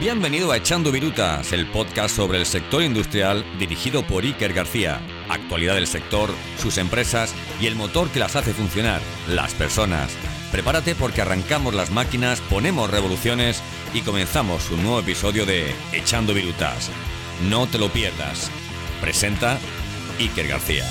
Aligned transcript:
Bienvenido 0.00 0.50
a 0.50 0.56
Echando 0.56 0.90
Virutas, 0.90 1.52
el 1.52 1.66
podcast 1.66 2.16
sobre 2.16 2.38
el 2.38 2.46
sector 2.46 2.82
industrial 2.82 3.44
dirigido 3.58 4.02
por 4.02 4.24
Iker 4.24 4.54
García. 4.54 4.98
Actualidad 5.28 5.74
del 5.74 5.86
sector, 5.86 6.30
sus 6.56 6.78
empresas 6.78 7.34
y 7.60 7.66
el 7.66 7.76
motor 7.76 8.08
que 8.08 8.18
las 8.18 8.34
hace 8.34 8.54
funcionar, 8.54 9.02
las 9.28 9.52
personas. 9.52 10.10
Prepárate 10.52 10.94
porque 10.94 11.20
arrancamos 11.20 11.74
las 11.74 11.90
máquinas, 11.90 12.40
ponemos 12.40 12.90
revoluciones 12.90 13.62
y 13.92 14.00
comenzamos 14.00 14.70
un 14.70 14.84
nuevo 14.84 15.00
episodio 15.00 15.44
de 15.44 15.66
Echando 15.92 16.32
Virutas. 16.32 16.90
No 17.50 17.66
te 17.66 17.76
lo 17.76 17.90
pierdas. 17.90 18.50
Presenta 19.02 19.58
Iker 20.18 20.48
García. 20.48 20.86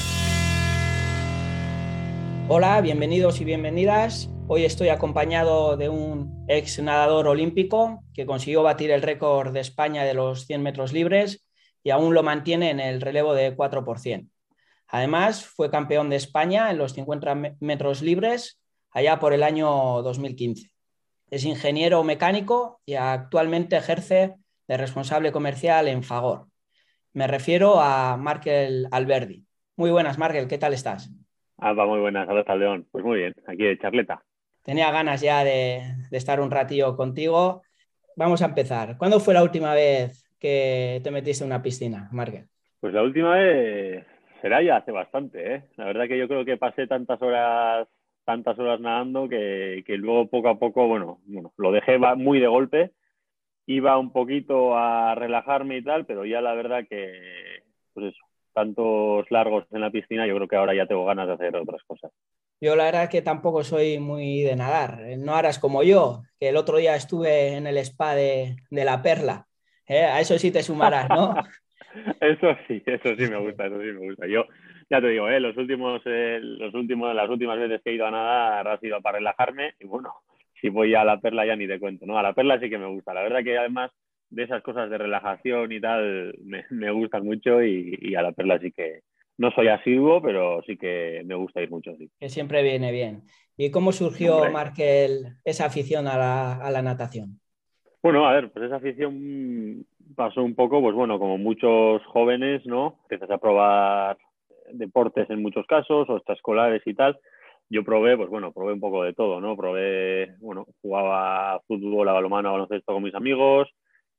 Hola, 2.48 2.80
bienvenidos 2.82 3.42
y 3.42 3.46
bienvenidas. 3.46 4.30
Hoy 4.52 4.66
estoy 4.66 4.90
acompañado 4.90 5.78
de 5.78 5.90
un 5.90 6.44
ex 6.48 6.80
nadador 6.80 7.28
olímpico 7.28 8.04
que 8.16 8.26
consiguió 8.26 8.64
batir 8.64 8.90
el 8.90 9.04
récord 9.04 9.54
de 9.54 9.60
España 9.60 10.04
de 10.06 10.16
los 10.16 10.48
100 10.48 10.64
metros 10.64 10.92
libres 10.92 11.48
y 11.84 11.92
aún 11.92 12.16
lo 12.16 12.24
mantiene 12.24 12.72
en 12.72 12.80
el 12.80 13.00
relevo 13.00 13.36
de 13.36 13.56
4 13.56 13.86
Además, 14.88 15.46
fue 15.46 15.70
campeón 15.70 16.10
de 16.10 16.16
España 16.16 16.72
en 16.72 16.80
los 16.80 16.94
50 16.94 17.36
metros 17.60 18.02
libres 18.02 18.60
allá 18.90 19.20
por 19.20 19.34
el 19.34 19.44
año 19.44 20.02
2015. 20.02 20.72
Es 21.30 21.46
ingeniero 21.46 22.04
mecánico 22.04 22.82
y 22.88 22.96
actualmente 22.96 23.78
ejerce 23.78 24.34
de 24.68 24.78
responsable 24.78 25.32
comercial 25.32 25.88
en 25.88 26.02
Fagor. 26.02 26.48
Me 27.14 27.28
refiero 27.28 27.80
a 27.80 28.18
Markel 28.18 28.88
Alberdi. 28.90 29.46
Muy 29.76 29.92
buenas, 29.92 30.18
Markel, 30.18 30.48
¿qué 30.48 30.58
tal 30.58 30.74
estás? 30.74 31.12
Va 31.62 31.86
muy 31.86 32.00
buenas, 32.00 32.28
Alberto 32.28 32.56
León. 32.56 32.88
Pues 32.90 33.06
muy 33.06 33.20
bien, 33.20 33.36
aquí 33.46 33.64
de 33.64 33.78
charleta 33.78 34.24
tenía 34.64 34.92
ganas 34.92 35.22
ya 35.22 35.44
de, 35.44 35.82
estar 36.12 36.40
un 36.40 36.52
ratillo 36.52 36.96
contigo. 36.96 37.64
Vamos 38.16 38.42
a 38.42 38.46
empezar. 38.46 38.98
¿Cuándo 38.98 39.20
fue 39.20 39.34
la 39.34 39.44
última 39.44 39.74
vez 39.74 40.26
que 40.40 41.02
te 41.04 41.12
metiste 41.12 41.44
en 41.44 41.50
una 41.50 41.62
piscina, 41.62 42.10
Margaret? 42.12 42.48
Pues 42.80 42.94
la 42.94 43.04
última 43.04 43.36
vez 43.36 44.06
será 44.42 44.62
ya 44.62 44.78
hace 44.78 44.92
bastante, 44.92 45.56
¿eh? 45.56 45.64
La 45.76 45.86
verdad 45.86 46.08
que 46.08 46.18
yo 46.18 46.28
creo 46.28 46.46
que 46.46 46.58
pasé 46.58 46.88
tantas 46.88 47.22
horas 47.22 47.88
tantas 48.30 48.60
horas 48.60 48.80
nadando 48.80 49.28
que, 49.28 49.84
luego 49.98 50.30
poco 50.30 50.50
a 50.50 50.60
poco, 50.60 50.88
bueno, 50.88 51.20
bueno, 51.26 51.52
lo 51.58 51.72
dejé 51.72 51.98
muy 51.98 52.40
de 52.40 52.46
golpe, 52.46 52.92
iba 53.66 53.98
un 53.98 54.12
poquito 54.12 54.78
a 54.78 55.16
relajarme 55.16 55.78
y 55.78 55.84
tal, 55.84 56.06
pero 56.06 56.26
ya 56.26 56.40
la 56.40 56.54
verdad 56.54 56.86
que, 56.88 57.64
pues 57.92 58.14
eso, 58.14 58.29
tantos 58.54 59.30
largos 59.30 59.66
en 59.72 59.82
la 59.82 59.92
piscina, 59.92 60.28
yo 60.28 60.36
creo 60.36 60.48
que 60.48 60.56
ahora 60.56 60.74
ya 60.74 60.86
tengo 60.86 61.06
ganas 61.06 61.28
de 61.28 61.34
hacer 61.34 61.56
otras 61.56 61.84
cosas. 61.84 62.12
Yo 62.62 62.76
la 62.76 62.86
verdad 62.86 63.04
es 63.04 63.10
que 63.10 63.22
tampoco 63.22 63.64
soy 63.64 64.00
muy 64.00 64.42
de 64.42 64.56
nadar. 64.56 65.00
No 65.18 65.36
harás 65.36 65.60
como 65.60 65.82
yo, 65.84 66.24
que 66.40 66.50
el 66.50 66.58
otro 66.58 66.78
día 66.78 66.96
estuve 66.96 67.56
en 67.56 67.68
el 67.68 67.78
spa 67.78 68.16
de, 68.16 68.58
La 68.70 69.02
Perla. 69.02 69.48
¿eh? 69.88 70.04
A 70.04 70.20
eso 70.20 70.38
sí 70.38 70.52
te 70.52 70.62
sumarás, 70.62 71.08
¿no? 71.10 71.36
eso 72.22 72.58
sí, 72.68 72.84
eso 72.86 73.16
sí 73.16 73.32
me 73.32 73.38
gusta, 73.38 73.68
eso 73.68 73.80
sí 73.80 73.88
me 73.88 74.08
gusta. 74.08 74.28
Yo 74.28 74.46
ya 74.90 75.00
te 75.00 75.08
digo, 75.08 75.30
¿eh? 75.30 75.40
los 75.40 75.56
últimos, 75.56 76.02
eh, 76.06 76.40
los 76.42 76.74
últimos, 76.74 77.16
las 77.16 77.30
últimas 77.30 77.58
veces 77.58 77.82
que 77.82 77.92
he 77.92 77.96
ido 77.96 78.08
a 78.08 78.12
nadar 78.12 78.68
ha 78.68 78.80
sido 78.80 79.02
para 79.02 79.20
relajarme 79.20 79.76
y 79.80 79.86
bueno, 79.86 80.14
si 80.60 80.70
voy 80.70 80.96
a 80.96 81.06
La 81.06 81.20
Perla 81.20 81.46
ya 81.46 81.56
ni 81.56 81.68
te 81.68 81.80
cuento, 81.80 82.06
¿no? 82.06 82.18
A 82.18 82.24
La 82.24 82.34
Perla 82.34 82.60
sí 82.60 82.70
que 82.70 82.78
me 82.78 82.88
gusta. 82.88 83.14
La 83.14 83.22
verdad 83.22 83.44
que 83.44 83.58
además 83.58 83.92
de 84.30 84.44
esas 84.44 84.62
cosas 84.64 84.90
de 84.90 84.98
relajación 84.98 85.72
y 85.72 85.82
tal 85.82 86.36
me, 86.44 86.92
gustan 86.92 87.26
mucho 87.26 87.64
y 87.64 88.16
a 88.16 88.22
La 88.22 88.32
Perla 88.32 88.60
sí 88.60 88.72
que, 88.72 89.02
no 89.40 89.52
soy 89.52 89.70
asiduo, 89.70 90.22
pero 90.22 90.62
sí 90.68 90.78
que 90.78 91.24
me 91.26 91.34
gusta 91.34 91.62
ir 91.62 91.72
mucho. 91.72 91.96
Sí. 91.96 92.12
Que 92.20 92.28
siempre 92.28 92.62
viene 92.62 92.92
bien. 92.92 93.24
¿Y 93.56 93.72
cómo 93.72 93.94
surgió, 93.94 94.52
Markel, 94.52 95.38
esa 95.46 95.66
afición 95.66 96.08
a 96.08 96.18
la, 96.18 96.82
natación? 96.82 97.40
Bueno, 98.04 98.28
a 98.28 98.34
ver, 98.34 98.52
pues 98.52 98.66
esa 98.66 98.76
afición 98.76 99.86
pasó 100.14 100.44
un 100.44 100.56
poco, 100.56 100.82
pues 100.82 100.94
bueno, 100.94 101.18
como 101.20 101.38
muchos 101.38 102.06
jóvenes, 102.08 102.66
¿no? 102.66 103.00
Empiezas 103.04 103.32
a 103.32 103.38
probar 103.38 104.18
deportes 104.74 105.30
en 105.30 105.42
muchos 105.42 105.66
casos, 105.68 106.10
o 106.10 106.18
extraescolares 106.18 106.82
y 106.86 106.94
tal. 106.94 107.18
Yo 107.70 107.86
probé, 107.86 108.18
pues 108.18 108.30
bueno, 108.30 108.52
probé 108.52 108.74
un 108.74 108.82
poco 108.82 109.04
de 109.04 109.14
todo, 109.14 109.40
¿no? 109.40 109.56
Probé, 109.56 110.36
bueno, 110.40 110.66
jugaba 110.82 111.62
fútbol, 111.66 112.10
a 112.10 112.14
balonmano, 112.14 112.50
a 112.50 112.54
baloncesto 112.54 112.92
con 112.92 113.04
mis 113.04 113.16
amigos, 113.16 113.70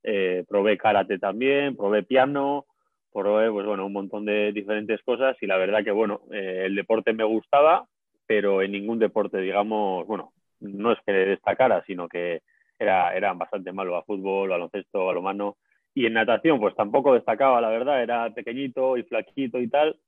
eh, 0.03 0.45
probé 0.49 0.79
karate 0.79 1.19
también, 1.19 1.77
probé 1.77 2.03
piano, 2.03 2.67
hoy, 3.13 3.51
pues 3.51 3.67
bueno, 3.67 3.87
un 3.87 3.93
montón 3.93 4.25
de 4.25 4.53
diferentes 4.53 5.03
cosas 5.03 5.37
y 5.41 5.47
la 5.47 5.57
verdad 5.57 5.85
que, 5.85 5.91
bueno, 5.91 6.23
eh, 6.33 6.65
el 6.67 6.75
deporte 6.75 7.13
me 7.13 7.25
gustaba, 7.25 7.87
pero 8.27 8.63
en 8.63 8.73
ningún 8.73 8.99
deporte, 8.99 9.39
digamos, 9.39 10.07
bueno, 10.07 10.33
no 10.61 10.93
es 10.93 10.99
que 11.05 11.13
destacara, 11.13 11.83
sino 11.87 12.09
que 12.09 12.43
era, 12.79 13.15
era 13.15 13.33
bastante 13.35 13.73
malo 13.73 13.97
a 13.97 14.05
fútbol, 14.05 14.51
baloncesto, 14.51 15.07
balonmano. 15.07 15.57
Y 15.95 16.07
en 16.07 16.15
natación, 16.15 16.61
pues 16.61 16.75
tampoco 16.77 17.15
destacaba, 17.15 17.61
la 17.61 17.69
verdad, 17.69 18.03
era 18.03 18.31
pequeñito 18.33 18.97
y 18.97 19.03
flaquito 19.03 19.59
y 19.61 19.69
tal, 19.69 19.99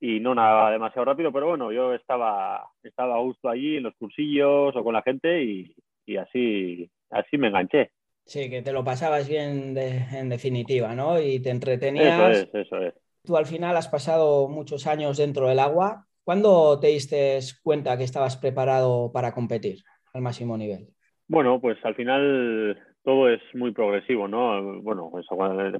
y 0.00 0.18
no 0.20 0.34
nadaba 0.34 0.72
demasiado 0.72 1.04
rápido, 1.04 1.32
pero 1.32 1.48
bueno, 1.48 1.70
yo 1.72 1.94
estaba, 1.94 2.66
estaba 2.82 3.16
a 3.16 3.20
gusto 3.20 3.48
allí 3.48 3.76
en 3.76 3.84
los 3.84 3.94
cursillos 3.96 4.74
o 4.74 4.84
con 4.84 4.94
la 4.94 5.02
gente 5.02 5.44
y, 5.44 5.74
y 6.06 6.16
así, 6.16 6.90
así 7.10 7.38
me 7.38 7.48
enganché. 7.48 7.92
Sí, 8.30 8.48
que 8.48 8.62
te 8.62 8.72
lo 8.72 8.84
pasabas 8.84 9.28
bien 9.28 9.76
en 9.76 10.28
definitiva, 10.28 10.94
¿no? 10.94 11.20
Y 11.20 11.40
te 11.42 11.50
entretenías. 11.50 12.14
Eso 12.14 12.48
es, 12.52 12.66
eso 12.66 12.76
es. 12.76 12.94
Tú 13.24 13.36
al 13.36 13.44
final 13.44 13.76
has 13.76 13.88
pasado 13.88 14.48
muchos 14.48 14.86
años 14.86 15.18
dentro 15.18 15.48
del 15.48 15.58
agua. 15.58 16.06
¿Cuándo 16.22 16.78
te 16.78 16.86
diste 16.86 17.40
cuenta 17.64 17.98
que 17.98 18.04
estabas 18.04 18.36
preparado 18.36 19.10
para 19.12 19.32
competir 19.34 19.78
al 20.14 20.22
máximo 20.22 20.56
nivel? 20.56 20.90
Bueno, 21.26 21.60
pues 21.60 21.76
al 21.84 21.96
final 21.96 22.78
todo 23.02 23.28
es 23.28 23.40
muy 23.52 23.72
progresivo, 23.72 24.28
¿no? 24.28 24.80
Bueno, 24.80 25.10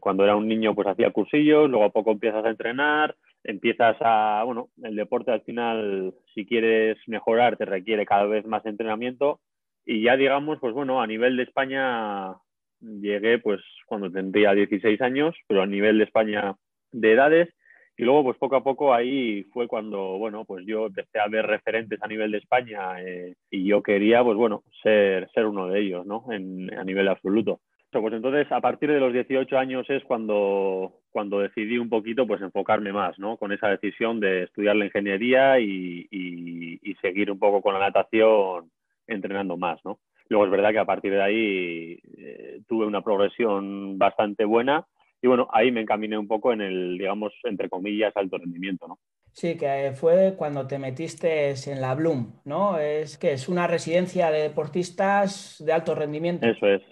cuando, 0.02 0.24
era 0.24 0.34
un 0.34 0.48
niño 0.48 0.74
pues 0.74 0.88
hacía 0.88 1.12
cursillos, 1.12 1.70
luego 1.70 1.84
a 1.84 1.90
poco 1.90 2.10
empiezas 2.10 2.44
a 2.44 2.50
entrenar, 2.50 3.14
empiezas 3.44 3.96
a, 4.00 4.42
bueno, 4.44 4.70
el 4.82 4.96
deporte 4.96 5.30
al 5.30 5.42
final, 5.42 6.14
si 6.34 6.44
quieres 6.44 6.98
mejorar, 7.06 7.56
te 7.56 7.64
requiere 7.64 8.04
cada 8.04 8.24
vez 8.24 8.44
más 8.44 8.66
entrenamiento 8.66 9.38
y 9.84 10.02
ya 10.02 10.16
digamos, 10.16 10.58
pues 10.60 10.74
bueno, 10.74 11.00
a 11.00 11.06
nivel 11.06 11.36
de 11.36 11.44
España 11.44 12.34
llegué 12.80 13.38
pues 13.38 13.60
cuando 13.86 14.10
tendría 14.10 14.52
16 14.52 15.00
años, 15.00 15.34
pero 15.46 15.62
a 15.62 15.66
nivel 15.66 15.98
de 15.98 16.04
España 16.04 16.54
de 16.92 17.12
edades. 17.12 17.48
Y 17.96 18.04
luego, 18.04 18.24
pues 18.24 18.38
poco 18.38 18.56
a 18.56 18.64
poco 18.64 18.94
ahí 18.94 19.44
fue 19.52 19.68
cuando, 19.68 20.16
bueno, 20.16 20.46
pues 20.46 20.64
yo 20.64 20.86
empecé 20.86 21.18
a 21.18 21.28
ver 21.28 21.46
referentes 21.46 22.02
a 22.02 22.08
nivel 22.08 22.30
de 22.30 22.38
España 22.38 23.02
eh, 23.02 23.34
y 23.50 23.66
yo 23.66 23.82
quería, 23.82 24.24
pues 24.24 24.38
bueno, 24.38 24.62
ser, 24.82 25.28
ser 25.34 25.44
uno 25.44 25.68
de 25.68 25.80
ellos, 25.80 26.06
¿no? 26.06 26.24
A 26.30 26.84
nivel 26.84 27.08
absoluto. 27.08 27.60
Pues 27.92 28.14
entonces, 28.14 28.50
a 28.52 28.60
partir 28.60 28.90
de 28.90 29.00
los 29.00 29.12
18 29.12 29.58
años 29.58 29.90
es 29.90 30.02
cuando, 30.04 31.00
cuando 31.10 31.40
decidí 31.40 31.76
un 31.76 31.90
poquito, 31.90 32.26
pues 32.26 32.40
enfocarme 32.40 32.92
más, 32.92 33.18
¿no? 33.18 33.36
Con 33.36 33.52
esa 33.52 33.68
decisión 33.68 34.20
de 34.20 34.44
estudiar 34.44 34.76
la 34.76 34.86
ingeniería 34.86 35.58
y, 35.58 36.06
y 36.10 36.94
seguir 37.02 37.30
un 37.30 37.38
poco 37.38 37.60
con 37.60 37.74
la 37.74 37.80
natación 37.80 38.70
entrenando 39.10 39.56
más, 39.56 39.78
¿no? 39.84 39.98
Luego 40.28 40.44
es 40.44 40.50
verdad 40.50 40.70
que 40.70 40.78
a 40.78 40.84
partir 40.84 41.12
de 41.12 41.22
ahí 41.22 41.98
eh, 42.16 42.60
tuve 42.68 42.86
una 42.86 43.02
progresión 43.02 43.98
bastante 43.98 44.44
buena 44.44 44.86
y 45.22 45.26
bueno, 45.26 45.48
ahí 45.52 45.70
me 45.70 45.82
encaminé 45.82 46.16
un 46.16 46.28
poco 46.28 46.52
en 46.52 46.62
el, 46.62 46.96
digamos, 46.96 47.32
entre 47.44 47.68
comillas, 47.68 48.16
alto 48.16 48.38
rendimiento, 48.38 48.88
¿no? 48.88 48.98
Sí, 49.32 49.56
que 49.56 49.92
fue 49.94 50.34
cuando 50.36 50.66
te 50.66 50.78
metiste 50.78 51.50
en 51.50 51.80
la 51.80 51.94
Bloom, 51.94 52.40
¿no? 52.44 52.78
Es 52.78 53.18
que 53.18 53.32
es 53.32 53.48
una 53.48 53.66
residencia 53.66 54.30
de 54.30 54.42
deportistas 54.42 55.62
de 55.64 55.72
alto 55.72 55.94
rendimiento. 55.94 56.46
Eso 56.46 56.66
es, 56.66 56.82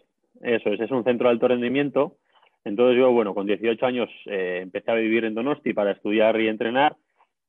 eso 0.43 0.71
es, 0.71 0.81
es 0.81 0.91
un 0.91 1.05
centro 1.05 1.29
de 1.29 1.33
alto 1.33 1.49
rendimiento. 1.49 2.17
Entonces 2.65 2.99
yo, 2.99 3.11
bueno, 3.13 3.35
con 3.35 3.47
18 3.47 3.87
años 3.87 4.11
eh, 4.27 4.61
empecé 4.63 4.91
a 4.91 4.95
vivir 4.95 5.25
en 5.25 5.35
Donosti 5.35 5.73
para 5.73 5.93
estudiar 5.93 6.39
y 6.41 6.49
entrenar 6.49 6.97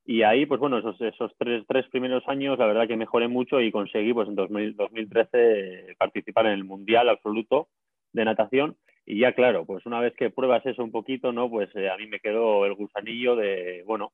y 0.10 0.24
ahí, 0.24 0.48
pues 0.48 0.60
bueno, 0.60 0.80
esos, 0.80 1.00
esos 1.02 1.32
tres, 1.38 1.64
tres, 1.68 1.88
primeros 1.90 2.28
años, 2.28 2.58
la 2.58 2.66
verdad 2.66 2.88
que 2.88 2.98
mejoré 2.98 3.28
mucho 3.28 3.62
y 3.62 3.72
conseguí, 3.72 4.12
pues 4.12 4.28
en 4.28 4.34
2013, 4.34 5.98
participar 6.00 6.48
en 6.48 6.54
el 6.54 6.64
Mundial 6.64 7.10
Absoluto 7.10 7.68
de 8.12 8.26
Natación. 8.26 8.76
Y 9.06 9.20
ya, 9.20 9.34
claro, 9.34 9.68
pues 9.68 9.86
una 9.86 10.00
vez 10.00 10.16
que 10.16 10.32
pruebas 10.32 10.66
eso 10.66 10.84
un 10.84 10.90
poquito, 10.90 11.32
¿no? 11.32 11.48
Pues 11.48 11.70
eh, 11.76 11.92
a 11.92 11.98
mí 11.98 12.08
me 12.08 12.20
quedó 12.20 12.66
el 12.66 12.74
gusanillo 12.74 13.36
de, 13.36 13.84
bueno, 13.86 14.12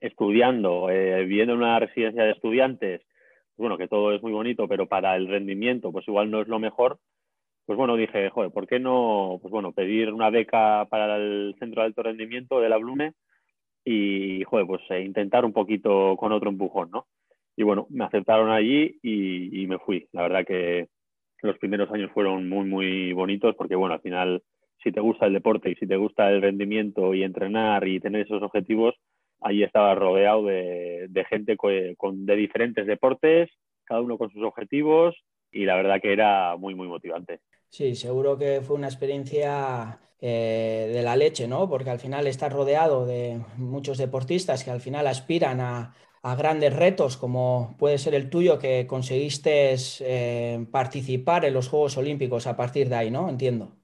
estudiando, 0.00 0.88
eh, 0.88 1.26
viviendo 1.26 1.52
en 1.52 1.58
una 1.58 1.78
residencia 1.78 2.22
de 2.22 2.30
estudiantes, 2.30 3.02
pues 3.02 3.68
bueno, 3.68 3.76
que 3.76 3.86
todo 3.86 4.14
es 4.14 4.22
muy 4.22 4.32
bonito, 4.32 4.66
pero 4.66 4.86
para 4.86 5.14
el 5.14 5.28
rendimiento, 5.28 5.92
pues 5.92 6.08
igual 6.08 6.30
no 6.30 6.40
es 6.40 6.48
lo 6.48 6.58
mejor. 6.58 7.00
Pues 7.66 7.76
bueno, 7.76 7.96
dije, 7.96 8.30
joder, 8.30 8.50
¿por 8.50 8.66
qué 8.66 8.80
no, 8.80 9.38
pues 9.42 9.52
bueno, 9.52 9.72
pedir 9.72 10.10
una 10.10 10.30
beca 10.30 10.86
para 10.88 11.16
el 11.16 11.54
Centro 11.58 11.82
de 11.82 11.88
Alto 11.88 12.02
Rendimiento 12.02 12.62
de 12.62 12.70
la 12.70 12.78
Blume? 12.78 13.12
Y, 13.84 14.42
joder, 14.44 14.66
pues 14.66 14.82
eh, 14.90 15.02
intentar 15.02 15.44
un 15.44 15.52
poquito 15.52 16.16
con 16.16 16.32
otro 16.32 16.50
empujón, 16.50 16.90
¿no? 16.90 17.06
Y 17.56 17.62
bueno, 17.62 17.86
me 17.90 18.04
aceptaron 18.04 18.50
allí 18.50 18.98
y, 19.02 19.66
me 19.66 19.78
fui. 19.78 20.08
La 20.12 20.22
verdad 20.22 20.44
que 20.44 20.88
los 21.42 21.58
primeros 21.58 21.90
años 21.92 22.10
fueron 22.12 22.48
muy, 22.48 22.66
muy 22.66 23.12
bonitos 23.12 23.54
porque, 23.56 23.76
bueno, 23.76 23.94
al 23.94 24.00
final, 24.00 24.42
si 24.82 24.90
te 24.90 25.00
gusta 25.00 25.26
el 25.26 25.34
deporte 25.34 25.70
y 25.70 25.74
si 25.76 25.86
te 25.86 25.96
gusta 25.96 26.30
el 26.30 26.42
rendimiento 26.42 27.14
y 27.14 27.22
entrenar 27.22 27.86
y 27.86 28.00
tener 28.00 28.22
esos 28.22 28.42
objetivos, 28.42 28.94
ahí 29.40 29.62
estaba 29.62 29.94
rodeado 29.94 30.46
de, 30.46 31.26
gente 31.28 31.56
con, 31.56 32.26
de 32.26 32.36
diferentes 32.36 32.86
deportes, 32.86 33.50
cada 33.84 34.00
uno 34.00 34.18
con 34.18 34.30
sus 34.30 34.42
objetivos 34.42 35.14
y 35.54 35.64
la 35.64 35.76
verdad 35.76 36.00
que 36.00 36.12
era 36.12 36.56
muy, 36.56 36.74
muy 36.74 36.88
motivante. 36.88 37.40
Sí, 37.68 37.94
seguro 37.94 38.36
que 38.36 38.60
fue 38.60 38.76
una 38.76 38.88
experiencia 38.88 39.98
eh, 40.20 40.90
de 40.92 41.02
la 41.02 41.16
leche, 41.16 41.48
¿no? 41.48 41.68
Porque 41.68 41.90
al 41.90 41.98
final 41.98 42.26
estás 42.26 42.52
rodeado 42.52 43.04
de 43.04 43.40
muchos 43.56 43.98
deportistas 43.98 44.64
que 44.64 44.70
al 44.70 44.80
final 44.80 45.06
aspiran 45.06 45.60
a, 45.60 45.94
grandes 46.38 46.74
retos, 46.74 47.18
como 47.18 47.76
puede 47.78 47.98
ser 47.98 48.14
el 48.14 48.30
tuyo, 48.30 48.58
que 48.58 48.86
conseguiste 48.86 49.74
eh, 50.00 50.64
participar 50.72 51.44
en 51.44 51.52
los 51.52 51.68
Juegos 51.68 51.98
Olímpicos 51.98 52.46
a 52.46 52.56
partir 52.56 52.88
de 52.88 52.94
ahí, 52.94 53.10
¿no? 53.10 53.28
Entiendo. 53.28 53.76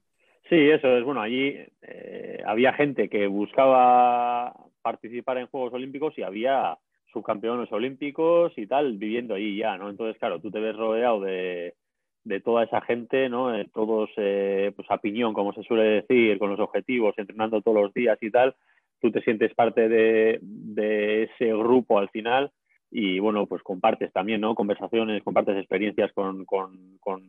Sí, 0.49 0.57
eso 0.57 0.97
es. 0.97 1.03
Bueno, 1.03 1.21
allí 1.21 1.53
eh, 1.83 2.41
había 2.47 2.73
gente 2.73 3.09
que 3.09 3.27
buscaba 3.27 4.53
participar 4.81 5.37
en 5.37 5.47
Juegos 5.47 5.73
Olímpicos 5.73 6.17
y 6.17 6.23
había 6.23 6.79
subcampeones 7.11 7.71
olímpicos 7.71 8.53
y 8.57 8.67
tal 8.67 8.97
viviendo 8.97 9.35
ahí 9.35 9.57
ya, 9.57 9.77
¿no? 9.77 9.89
Entonces, 9.89 10.17
claro, 10.19 10.39
tú 10.39 10.51
te 10.51 10.59
ves 10.59 10.75
rodeado 10.75 11.21
de, 11.21 11.75
de 12.23 12.39
toda 12.39 12.63
esa 12.63 12.81
gente, 12.81 13.29
¿no? 13.29 13.55
Eh, 13.55 13.67
todos 13.73 14.09
eh, 14.17 14.71
pues 14.75 14.89
a 14.91 14.97
piñón, 14.97 15.33
como 15.33 15.53
se 15.53 15.63
suele 15.63 16.01
decir, 16.01 16.37
con 16.37 16.51
los 16.51 16.59
objetivos, 16.59 17.15
entrenando 17.17 17.61
todos 17.61 17.81
los 17.81 17.93
días 17.93 18.17
y 18.21 18.29
tal, 18.29 18.55
tú 18.99 19.11
te 19.11 19.21
sientes 19.21 19.53
parte 19.55 19.89
de, 19.89 20.39
ese 21.23 21.47
grupo 21.53 21.97
al 21.99 22.09
final 22.09 22.51
y 22.91 23.19
bueno, 23.19 23.47
pues 23.47 23.63
compartes 23.63 24.11
también, 24.13 24.41
¿no? 24.41 24.53
Conversaciones, 24.53 25.23
compartes 25.23 25.57
experiencias 25.57 26.11
con, 26.13 26.45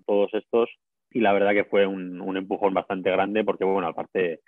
todos 0.06 0.34
estos 0.34 0.68
y 1.10 1.20
la 1.20 1.32
verdad 1.32 1.52
que 1.52 1.64
fue 1.64 1.86
un, 1.86 2.20
un, 2.20 2.36
empujón 2.36 2.74
bastante 2.74 3.10
grande 3.10 3.44
porque 3.44 3.64
bueno, 3.64 3.88
aparte 3.88 4.40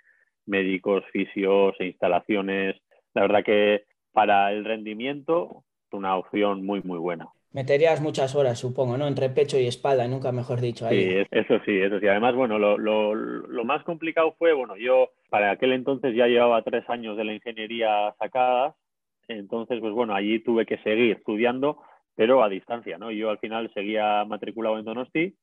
médicos, 0.45 1.03
fisios 1.11 1.75
e 1.79 1.87
instalaciones, 1.87 2.75
la 3.13 3.21
verdad 3.21 3.43
que 3.43 3.85
para 4.15 4.53
el 4.53 4.63
rendimiento 4.63 5.65
una 5.91 6.15
opción 6.17 6.65
muy, 6.65 6.81
muy 6.83 6.99
buena. 6.99 7.27
Meterías 7.51 8.01
muchas 8.01 8.35
horas, 8.35 8.59
supongo, 8.59 8.97
¿no? 8.97 9.07
Entre 9.07 9.29
pecho 9.29 9.57
y 9.57 9.65
espalda, 9.65 10.07
nunca 10.07 10.31
mejor 10.31 10.59
dicho. 10.59 10.85
Ahí. 10.85 11.03
Sí, 11.03 11.27
eso 11.31 11.59
sí, 11.65 11.77
eso 11.79 11.99
sí. 11.99 12.07
Además, 12.07 12.35
bueno, 12.35 12.59
lo, 12.59 12.77
lo, 12.77 13.15
lo, 13.15 13.63
más 13.63 13.81
complicado 13.83 14.35
fue, 14.37 14.53
bueno, 14.53 14.75
yo 14.75 15.11
para 15.29 15.51
aquel 15.51 15.71
entonces 15.71 16.13
ya 16.15 16.27
llevaba 16.27 16.61
tres 16.63 16.83
años 16.89 17.15
de 17.15 17.23
la 17.23 17.33
ingeniería 17.33 18.13
sacadas, 18.19 18.75
entonces, 19.29 19.79
pues 19.79 19.93
bueno, 19.93 20.13
allí 20.13 20.39
tuve 20.39 20.65
que 20.65 20.77
seguir 20.79 21.15
estudiando, 21.15 21.81
pero 22.13 22.43
a 22.43 22.49
distancia, 22.49 22.97
¿no? 22.97 23.09
Yo 23.11 23.29
al 23.29 23.39
final 23.39 23.71
seguía 23.73 24.25
matriculado 24.25 24.77
en 24.77 24.85
Donosti 24.85 25.35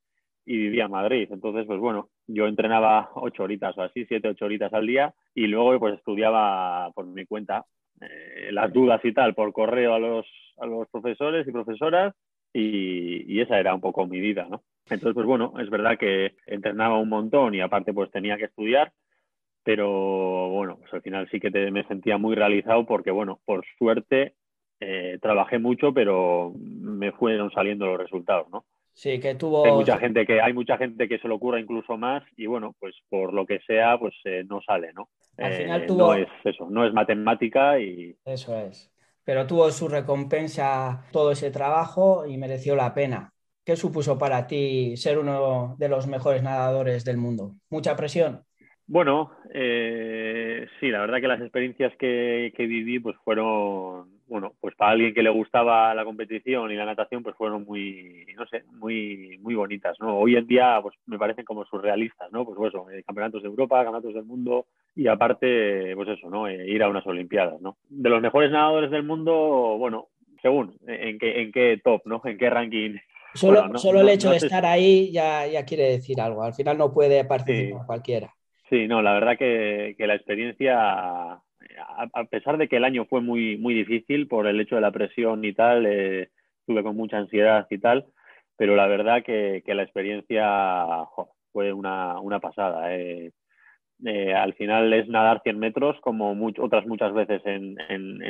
y 0.45 0.57
vivía 0.57 0.85
en 0.85 0.91
Madrid. 0.91 1.29
Entonces, 1.31 1.65
pues 1.67 1.81
bueno, 1.81 2.11
yo 2.27 2.47
entrenaba 2.47 3.11
ocho 3.15 3.45
horitas 3.45 3.77
o 3.79 3.83
así, 3.83 4.05
siete, 4.05 4.29
ocho 4.29 4.45
horitas 4.45 4.73
al 4.75 4.87
día 4.87 5.15
y 5.35 5.47
luego 5.47 5.79
pues 5.79 5.95
estudiaba 5.95 6.91
por 6.95 7.07
mi 7.07 7.25
cuenta 7.25 7.65
eh, 8.03 8.53
las 8.53 8.73
dudas 8.73 9.01
y 9.05 9.13
tal 9.13 9.35
por 9.35 9.53
correo 9.53 9.95
a 9.95 9.99
los, 9.99 10.27
a 10.59 10.67
los 10.67 10.89
profesores 10.89 11.47
y 11.47 11.53
profesoras 11.53 12.15
y, 12.53 13.41
esa 13.41 13.59
era 13.59 13.75
un 13.75 13.81
poco 13.81 14.07
mi 14.07 14.21
vida, 14.21 14.47
¿no? 14.49 14.63
Entonces, 14.85 15.15
pues 15.15 15.27
bueno, 15.27 15.55
es 15.59 15.71
verdad 15.71 15.99
que 15.99 16.35
entrenaba 16.47 16.99
un 16.99 17.09
montón 17.09 17.55
y 17.55 17.61
aparte 17.61 17.93
pues 17.95 18.11
tenía 18.11 18.37
que 18.37 18.45
estudiar, 18.45 18.93
pero 19.65 20.49
bueno, 20.51 20.77
pues 20.79 20.93
al 20.93 21.03
final 21.03 21.29
sí 21.31 21.41
que 21.41 21.51
me 21.71 21.85
sentía 21.85 22.19
muy 22.19 22.35
realizado 22.35 22.85
porque 22.85 23.11
bueno, 23.11 23.41
por 23.45 23.65
suerte 23.79 24.35
eh, 24.81 25.19
trabajé 25.23 25.59
mucho, 25.59 25.95
pero 25.95 26.53
me 26.59 27.13
fueron 27.13 27.51
saliendo 27.53 27.87
los 27.87 27.99
resultados, 27.99 28.51
¿no? 28.51 28.65
Sí, 28.95 29.19
que 29.21 29.35
tuvo. 29.35 29.65
Hay 29.65 29.73
mucha 29.73 29.99
gente 29.99 30.27
que, 30.27 30.41
hay 30.41 30.53
mucha 30.53 30.77
gente 30.77 31.09
que 31.09 31.19
se 31.19 31.29
lo 31.29 31.37
ocurra 31.37 31.61
incluso 31.61 31.97
más 31.97 32.23
y 32.37 32.47
bueno, 32.47 32.75
pues 32.79 32.95
por 33.09 33.33
lo 33.33 33.47
que 33.47 33.61
sea, 33.67 33.99
pues 33.99 34.15
eh, 34.25 34.45
no 34.49 34.61
sale, 34.63 34.93
¿no? 34.93 35.09
Al 35.39 35.53
final 35.55 35.83
eh, 35.83 35.87
tuvo... 35.87 35.99
No 35.99 36.15
es 36.15 36.29
eso, 36.45 36.69
no 36.71 36.87
es 36.87 36.93
matemática 36.93 37.79
y... 37.81 38.15
Eso 38.25 38.59
es. 38.59 38.93
Pero 39.25 39.47
tuvo 39.47 39.71
su 39.71 39.89
recompensa 39.89 41.07
todo 41.13 41.33
ese 41.33 41.51
trabajo 41.51 42.27
y 42.27 42.37
mereció 42.37 42.77
la 42.77 42.93
pena. 42.93 43.33
¿Qué 43.65 43.77
supuso 43.77 44.19
para 44.19 44.47
ti 44.47 44.97
ser 44.97 45.19
uno 45.19 45.77
de 45.79 45.89
los 45.89 46.07
mejores 46.09 46.43
nadadores 46.43 47.05
del 47.05 47.17
mundo? 47.17 47.55
¿Mucha 47.71 47.97
presión? 47.97 48.45
Bueno, 48.87 49.31
eh, 49.55 50.67
sí, 50.81 50.89
la 50.89 51.01
verdad 51.01 51.21
que 51.21 51.29
las 51.29 51.41
experiencias 51.41 51.93
que, 51.99 52.53
que, 52.57 52.67
viví 52.67 52.99
pues 52.99 53.17
fueron, 53.25 54.12
bueno, 54.33 54.55
pues 54.61 54.75
para 54.75 54.93
alguien 54.93 55.13
que 55.13 55.23
le 55.23 55.29
gustaba 55.29 55.95
la 55.95 56.07
competición 56.07 56.73
y 56.73 56.77
la 56.77 56.87
natación 56.87 57.23
pues 57.23 57.37
fueron 57.37 57.65
muy, 57.65 58.25
no 58.35 58.47
sé, 58.47 58.65
muy, 58.73 59.39
muy 59.43 59.55
bonitas, 59.55 59.95
¿no? 60.01 60.17
Hoy 60.17 60.37
en 60.37 60.47
día 60.47 60.81
pues 60.81 60.97
me 61.05 61.19
parecen 61.19 61.45
como 61.45 61.67
surrealistas, 61.67 62.33
¿no? 62.33 62.47
Pues 62.47 62.59
eso, 62.73 62.89
eh, 62.91 63.03
campeonatos 63.07 63.43
de 63.43 63.49
Europa, 63.49 63.85
campeonatos 63.85 64.15
del 64.15 64.25
mundo 64.25 64.65
y 64.97 65.07
aparte, 65.07 65.95
pues 65.95 66.09
eso, 66.09 66.31
¿no? 66.31 66.49
Eh, 66.49 66.67
ir 66.67 66.83
a 66.83 66.89
unas 66.89 67.07
Olimpiadas, 67.07 67.61
¿no? 67.61 67.77
De 67.91 68.09
los 68.09 68.23
mejores 68.23 68.51
nadadores 68.51 68.91
del 68.91 69.03
mundo, 69.03 69.77
bueno, 69.79 70.09
según 70.41 70.79
en 70.87 71.19
qué, 71.19 71.43
en 71.43 71.53
qué 71.53 71.79
top, 71.85 72.01
¿no? 72.07 72.23
En 72.25 72.39
qué 72.39 72.49
ranking 72.49 72.97
Solo, 73.35 73.79
solo 73.79 74.01
el 74.01 74.09
hecho 74.11 74.31
de 74.31 74.37
estar 74.37 74.65
ahí 74.67 75.11
ya, 75.11 75.47
ya, 75.47 75.65
quiere 75.65 75.85
decir 75.85 76.21
algo. 76.21 76.43
Al 76.43 76.53
final 76.53 76.77
no 76.77 76.93
puede 76.93 77.25
participar 77.25 77.87
cualquiera. 77.87 78.35
Sí, 78.69 78.87
no, 78.87 79.03
la 79.03 79.13
verdad 79.13 79.39
que, 79.39 79.95
la 79.99 80.15
experiencia, 80.15 81.39
a, 82.13 82.25
pesar 82.25 82.59
de 82.59 82.69
que 82.69 82.77
el 82.77 82.85
año 82.85 83.05
fue 83.07 83.21
muy, 83.21 83.57
muy 83.57 83.75
difícil 83.75 84.29
por 84.29 84.47
el 84.47 84.61
hecho 84.61 84.77
de 84.77 84.81
la 84.81 84.91
presión 84.91 85.45
y 85.45 85.53
tal, 85.53 85.87
eh, 85.87 86.31
tuve 86.67 86.83
con 86.83 86.97
mucha 86.97 87.19
ansiedad 87.19 87.67
y 87.71 87.79
tal, 87.79 88.07
pero 88.57 88.77
la 88.77 88.87
verdad 88.87 89.23
que, 89.23 89.63
la 89.67 89.83
experiencia 89.83 91.07
fue 91.53 91.73
una, 91.73 92.41
pasada. 92.41 92.95
Eh. 92.95 93.33
Eh, 94.05 94.35
al 94.35 94.55
final 94.55 94.93
es 94.93 95.09
nadar 95.09 95.43
100 95.43 95.59
metros 95.59 95.97
como 96.01 96.37
otras 96.59 96.87
muchas 96.87 97.13
veces 97.15 97.43
en, 97.45 97.77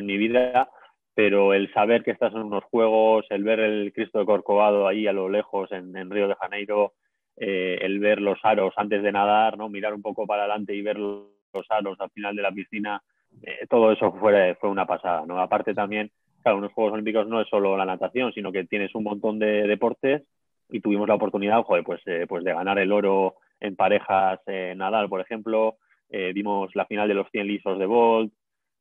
mi 0.07 0.17
vida, 0.19 0.69
pero 1.15 1.55
el 1.55 1.73
saber 1.73 2.03
que 2.03 2.11
estás 2.11 2.33
en 2.35 2.43
unos 2.43 2.65
juegos, 2.65 3.27
el 3.31 3.45
ver 3.45 3.61
el 3.61 3.93
Cristo 3.93 4.19
de 4.19 4.27
Corcovado 4.27 4.87
ahí 4.87 5.07
a 5.07 5.13
lo 5.13 5.29
lejos 5.29 5.73
en, 5.73 5.97
en 5.97 6.11
Río 6.11 6.29
de 6.29 6.35
Janeiro, 6.35 6.95
eh, 7.37 7.79
el 7.81 7.99
ver 7.99 8.21
los 8.21 8.39
aros 8.43 8.75
antes 8.77 9.03
de 9.03 9.11
nadar, 9.11 9.57
¿no? 9.57 9.69
mirar 9.69 9.95
un 9.95 10.03
poco 10.03 10.27
para 10.27 10.43
adelante 10.43 10.75
y 10.75 10.83
ver 10.83 10.99
los 10.99 11.27
aros 11.71 11.99
al 11.99 12.11
final 12.11 12.37
de 12.37 12.43
la 12.43 12.53
piscina, 12.53 13.03
eh, 13.43 13.67
todo 13.69 13.93
eso 13.93 14.13
fue, 14.13 14.57
fue 14.61 14.71
una 14.71 14.87
pasada. 14.87 15.25
¿no? 15.27 15.41
Aparte 15.41 15.75
también, 15.75 16.11
claro, 16.43 16.59
unos 16.59 16.73
Juegos 16.73 16.95
Olímpicos 16.95 17.27
no 17.27 17.41
es 17.41 17.49
solo 17.49 17.77
la 17.77 17.85
natación, 17.85 18.33
sino 18.33 18.53
que 18.53 18.65
tienes 18.65 18.95
un 18.95 19.05
montón 19.05 19.39
de 19.39 19.67
deportes 19.67 20.23
y 20.71 20.81
tuvimos 20.81 21.09
la 21.09 21.15
oportunidad, 21.15 21.63
joder, 21.63 21.85
pues, 21.85 22.01
eh, 22.07 22.27
pues 22.29 22.45
de 22.45 22.55
ganar 22.55 22.79
el 22.79 22.93
oro 22.93 23.37
en 23.61 23.77
parejas 23.77 24.41
Nadal, 24.77 25.09
por 25.09 25.21
ejemplo, 25.21 25.77
vimos 26.11 26.75
la 26.75 26.85
final 26.85 27.07
de 27.07 27.15
los 27.15 27.31
100 27.31 27.47
lisos 27.47 27.79
de 27.79 27.87
Bolt, 27.87 28.33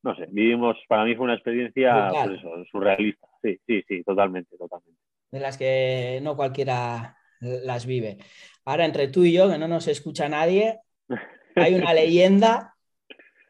no 0.03 0.15
sé, 0.15 0.27
vivimos, 0.31 0.77
para 0.87 1.05
mí 1.05 1.15
fue 1.15 1.25
una 1.25 1.35
experiencia 1.35 2.09
pues 2.11 2.41
surrealista, 2.71 3.27
sí, 3.41 3.59
sí, 3.67 3.83
sí, 3.87 4.03
totalmente, 4.03 4.57
totalmente. 4.57 4.99
De 5.29 5.39
las 5.39 5.57
que 5.57 6.19
no 6.23 6.35
cualquiera 6.35 7.15
las 7.39 7.85
vive. 7.85 8.17
Ahora, 8.65 8.85
entre 8.85 9.07
tú 9.07 9.23
y 9.23 9.33
yo, 9.33 9.49
que 9.49 9.57
no 9.57 9.67
nos 9.67 9.87
escucha 9.87 10.27
nadie, 10.29 10.79
hay 11.55 11.75
una 11.75 11.93
leyenda, 11.93 12.70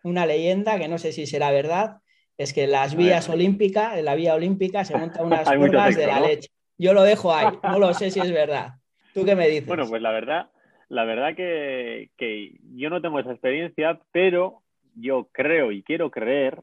una 0.03 0.25
leyenda 0.25 0.77
que 0.77 0.87
no 0.87 0.97
sé 0.97 1.11
si 1.11 1.25
será 1.25 1.51
verdad, 1.51 1.97
es 2.37 2.53
que 2.53 2.67
las 2.67 2.95
vías 2.95 3.29
olímpicas, 3.29 3.97
en 3.97 4.05
la 4.05 4.15
vía 4.15 4.33
olímpica 4.33 4.83
se 4.83 4.97
montan 4.97 5.25
unas 5.27 5.49
curvas 5.49 5.95
de 5.95 6.07
la 6.07 6.19
leche. 6.19 6.49
Yo 6.77 6.93
lo 6.93 7.03
dejo 7.03 7.33
ahí, 7.33 7.47
no 7.63 7.79
lo 7.79 7.93
sé 7.93 8.09
si 8.09 8.19
es 8.19 8.31
verdad. 8.31 8.73
¿Tú 9.13 9.25
qué 9.25 9.35
me 9.35 9.47
dices? 9.47 9.67
Bueno, 9.67 9.85
pues 9.87 10.01
la 10.01 10.11
verdad, 10.11 10.49
la 10.89 11.03
verdad 11.03 11.35
que, 11.35 12.09
que 12.17 12.57
yo 12.75 12.89
no 12.89 13.01
tengo 13.01 13.19
esa 13.19 13.31
experiencia, 13.31 13.99
pero 14.11 14.61
yo 14.95 15.29
creo 15.31 15.71
y 15.71 15.83
quiero 15.83 16.09
creer 16.09 16.61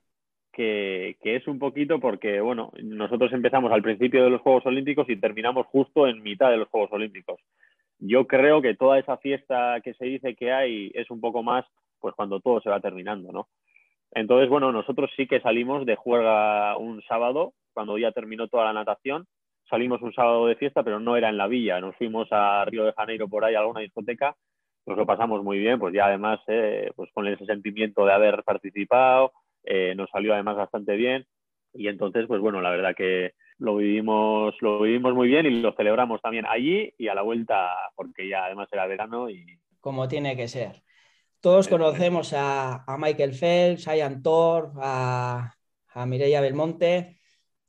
que, 0.53 1.17
que, 1.23 1.37
es 1.37 1.47
un 1.47 1.61
poquito 1.61 2.01
porque, 2.01 2.41
bueno, 2.41 2.73
nosotros 2.83 3.33
empezamos 3.33 3.71
al 3.71 3.83
principio 3.83 4.25
de 4.25 4.31
los 4.31 4.41
Juegos 4.41 4.67
Olímpicos 4.67 5.09
y 5.09 5.17
terminamos 5.17 5.67
justo 5.67 6.09
en 6.09 6.23
mitad 6.23 6.51
de 6.51 6.57
los 6.57 6.69
Juegos 6.69 6.93
Olímpicos 6.93 7.39
yo 7.99 8.27
creo 8.27 8.63
que 8.63 8.75
toda 8.75 8.99
esa 8.99 9.17
fiesta 9.17 9.81
que 9.83 9.95
se 9.95 10.05
dice 10.05 10.35
que 10.35 10.53
hay 10.53 10.91
es 10.95 11.11
un 11.11 11.21
poco 11.21 11.43
más 11.43 11.65
pues 12.01 12.15
cuando 12.15 12.41
todo 12.41 12.61
se 12.61 12.71
va 12.71 12.81
terminando, 12.81 13.33
¿no? 13.33 13.49
Entonces, 14.13 14.49
bueno, 14.49 14.73
nosotros 14.73 15.11
sí 15.17 15.27
que 15.27 15.41
salimos 15.41 15.85
de 15.85 15.97
juega 15.97 16.77
un 16.79 17.03
sábado, 17.03 17.53
cuando 17.75 17.99
ya 17.99 18.13
terminó 18.13 18.49
toda 18.49 18.65
la 18.65 18.73
natación, 18.73 19.27
salimos 19.69 20.01
un 20.03 20.15
sábado 20.15 20.47
de 20.47 20.57
fiesta, 20.57 20.83
pero 20.83 20.99
no 20.99 21.17
era 21.17 21.29
en 21.29 21.37
la 21.37 21.47
villa, 21.47 21.81
nos 21.81 21.95
fuimos 21.97 22.29
a 22.31 22.65
Río 22.65 22.85
de 22.85 22.93
Janeiro 22.93 23.29
por 23.29 23.45
ahí 23.45 23.55
a 23.55 23.61
alguna 23.61 23.81
discoteca, 23.81 24.35
nos 24.87 24.97
lo 24.97 25.05
pasamos 25.05 25.45
muy 25.45 25.59
bien, 25.59 25.79
pues 25.79 25.93
ya 25.95 26.07
además, 26.07 26.41
eh, 26.49 26.91
pues 26.97 27.11
con 27.13 27.27
ese 27.27 27.45
sentimiento 27.45 28.07
de 28.07 28.13
haber 28.13 28.43
participado, 28.45 29.33
eh, 29.65 29.95
nos 29.95 30.09
salió 30.11 30.33
además 30.33 30.57
bastante 30.57 30.97
bien, 30.97 31.27
y 31.75 31.89
entonces, 31.89 32.27
pues 32.27 32.41
bueno, 32.41 32.63
la 32.63 32.71
verdad 32.71 32.95
que, 32.97 33.35
lo 33.59 33.77
vivimos, 33.77 34.55
lo 34.61 34.81
vivimos 34.81 35.15
muy 35.15 35.29
bien 35.29 35.47
y 35.47 35.61
lo 35.61 35.73
celebramos 35.73 36.23
también 36.23 36.47
allí 36.47 36.93
y 36.97 37.09
a 37.09 37.15
la 37.15 37.23
vuelta, 37.23 37.71
porque 37.97 38.29
ya 38.29 38.45
además 38.45 38.69
era 38.73 38.87
verano 38.87 39.29
y... 39.29 39.45
Como 39.81 40.09
tiene 40.09 40.37
que 40.37 40.49
ser. 40.49 40.83
Todos 41.41 41.69
conocemos 41.69 42.35
a, 42.37 42.85
Michael 42.99 43.33
Phelps, 43.33 43.87
a 43.87 43.97
Ian 43.97 44.23
Thor, 44.23 44.73
a, 44.81 45.53
a 45.89 46.07
Mireia 46.07 46.41
Belmonte. 46.41 47.19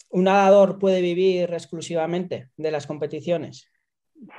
¿Un 0.09 0.23
nadador 0.23 0.79
puede 0.79 1.01
vivir 1.01 1.53
exclusivamente 1.53 2.49
de 2.57 2.71
las 2.71 2.87
competiciones? 2.87 3.71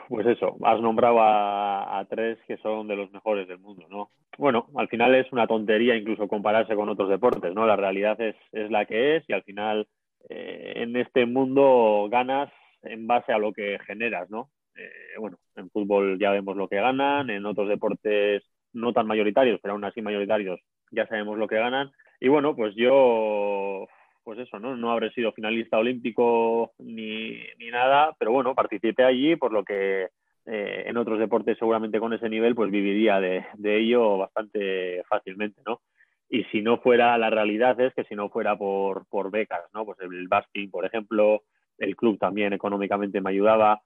Pues 0.09 0.27
eso, 0.27 0.57
has 0.63 0.81
nombrado 0.81 1.21
a, 1.21 1.99
a, 1.99 2.05
tres 2.07 2.39
que 2.47 2.59
son 2.59 2.89
de 2.89 2.97
los 2.97 3.11
mejores 3.13 3.49
del 3.49 3.59
mundo, 3.59 3.87
¿no? 3.89 4.11
Bueno, 4.37 4.69
al 4.77 4.89
final 4.89 5.15
es 5.15 5.31
una 5.33 5.47
tontería 5.47 5.97
incluso 5.97 6.29
compararse 6.29 6.75
con 6.75 6.89
otros 6.89 7.09
deportes, 7.09 7.55
¿no? 7.55 7.67
La 7.67 7.77
realidad 7.77 8.21
es, 8.21 8.37
es 8.53 8.71
la 8.71 8.85
que 8.85 9.17
es 9.17 9.25
y 9.29 9.33
al 9.33 9.43
final 9.43 9.87
eh, 10.29 10.75
en 10.77 10.97
este 10.97 11.25
mundo 11.25 12.09
ganas 12.11 12.53
en 12.83 13.07
base 13.07 13.33
a 13.33 13.39
lo 13.39 13.53
que 13.53 13.79
generas, 13.87 14.29
¿no? 14.29 14.51
Eh, 14.77 15.19
bueno, 15.19 15.39
en 15.57 15.71
fútbol 15.71 16.19
ya 16.19 16.31
vemos 16.31 16.57
lo 16.57 16.69
que 16.69 16.77
ganan, 16.77 17.31
en 17.31 17.47
otros 17.47 17.69
deportes 17.69 18.43
no 18.73 18.93
tan 18.93 19.07
mayoritarios, 19.07 19.61
pero 19.63 19.75
aún 19.75 19.85
así 19.85 20.03
mayoritarios, 20.03 20.61
ya 20.91 21.07
sabemos 21.07 21.39
lo 21.39 21.49
que 21.49 21.57
ganan. 21.57 21.91
Y 22.21 22.29
bueno, 22.29 22.55
pues 22.55 22.75
yo, 22.77 23.87
pues 24.25 24.39
eso, 24.39 24.59
¿no? 24.59 24.77
No 24.77 24.91
habré 24.91 25.11
sido 25.13 25.33
finalista 25.33 25.79
olímpico 25.79 26.73
ni, 26.79 27.39
ni 27.59 27.71
nada, 27.71 28.15
pero 28.19 28.33
bueno, 28.33 28.55
participé 28.55 29.05
allí, 29.05 29.37
por 29.37 29.53
lo 29.53 29.65
que 29.65 30.09
eh, 30.47 30.85
en 30.87 30.97
otros 30.97 31.19
deportes 31.19 31.59
seguramente 31.59 32.01
con 32.01 32.13
ese 32.13 32.29
nivel, 32.29 32.55
pues 32.55 32.71
viviría 32.71 33.21
de, 33.21 33.45
ello 33.63 34.19
bastante 34.19 35.03
fácilmente, 35.09 35.61
¿no? 35.67 35.81
Y 36.29 36.45
si 36.45 36.63
no 36.63 36.79
fuera, 36.79 37.17
la 37.19 37.31
realidad 37.31 37.79
es 37.81 37.93
que 37.95 38.05
si 38.05 38.15
no 38.15 38.31
fuera 38.31 38.57
por, 38.57 39.07
por 39.07 39.31
becas, 39.31 39.63
¿no? 39.75 39.85
Pues 39.85 39.99
el 40.01 40.29
basking, 40.29 40.71
por 40.71 40.85
ejemplo, 40.85 41.43
el 41.79 41.97
club 41.97 42.19
también 42.19 42.53
económicamente 42.53 43.21
me 43.21 43.31
ayudaba, 43.31 43.81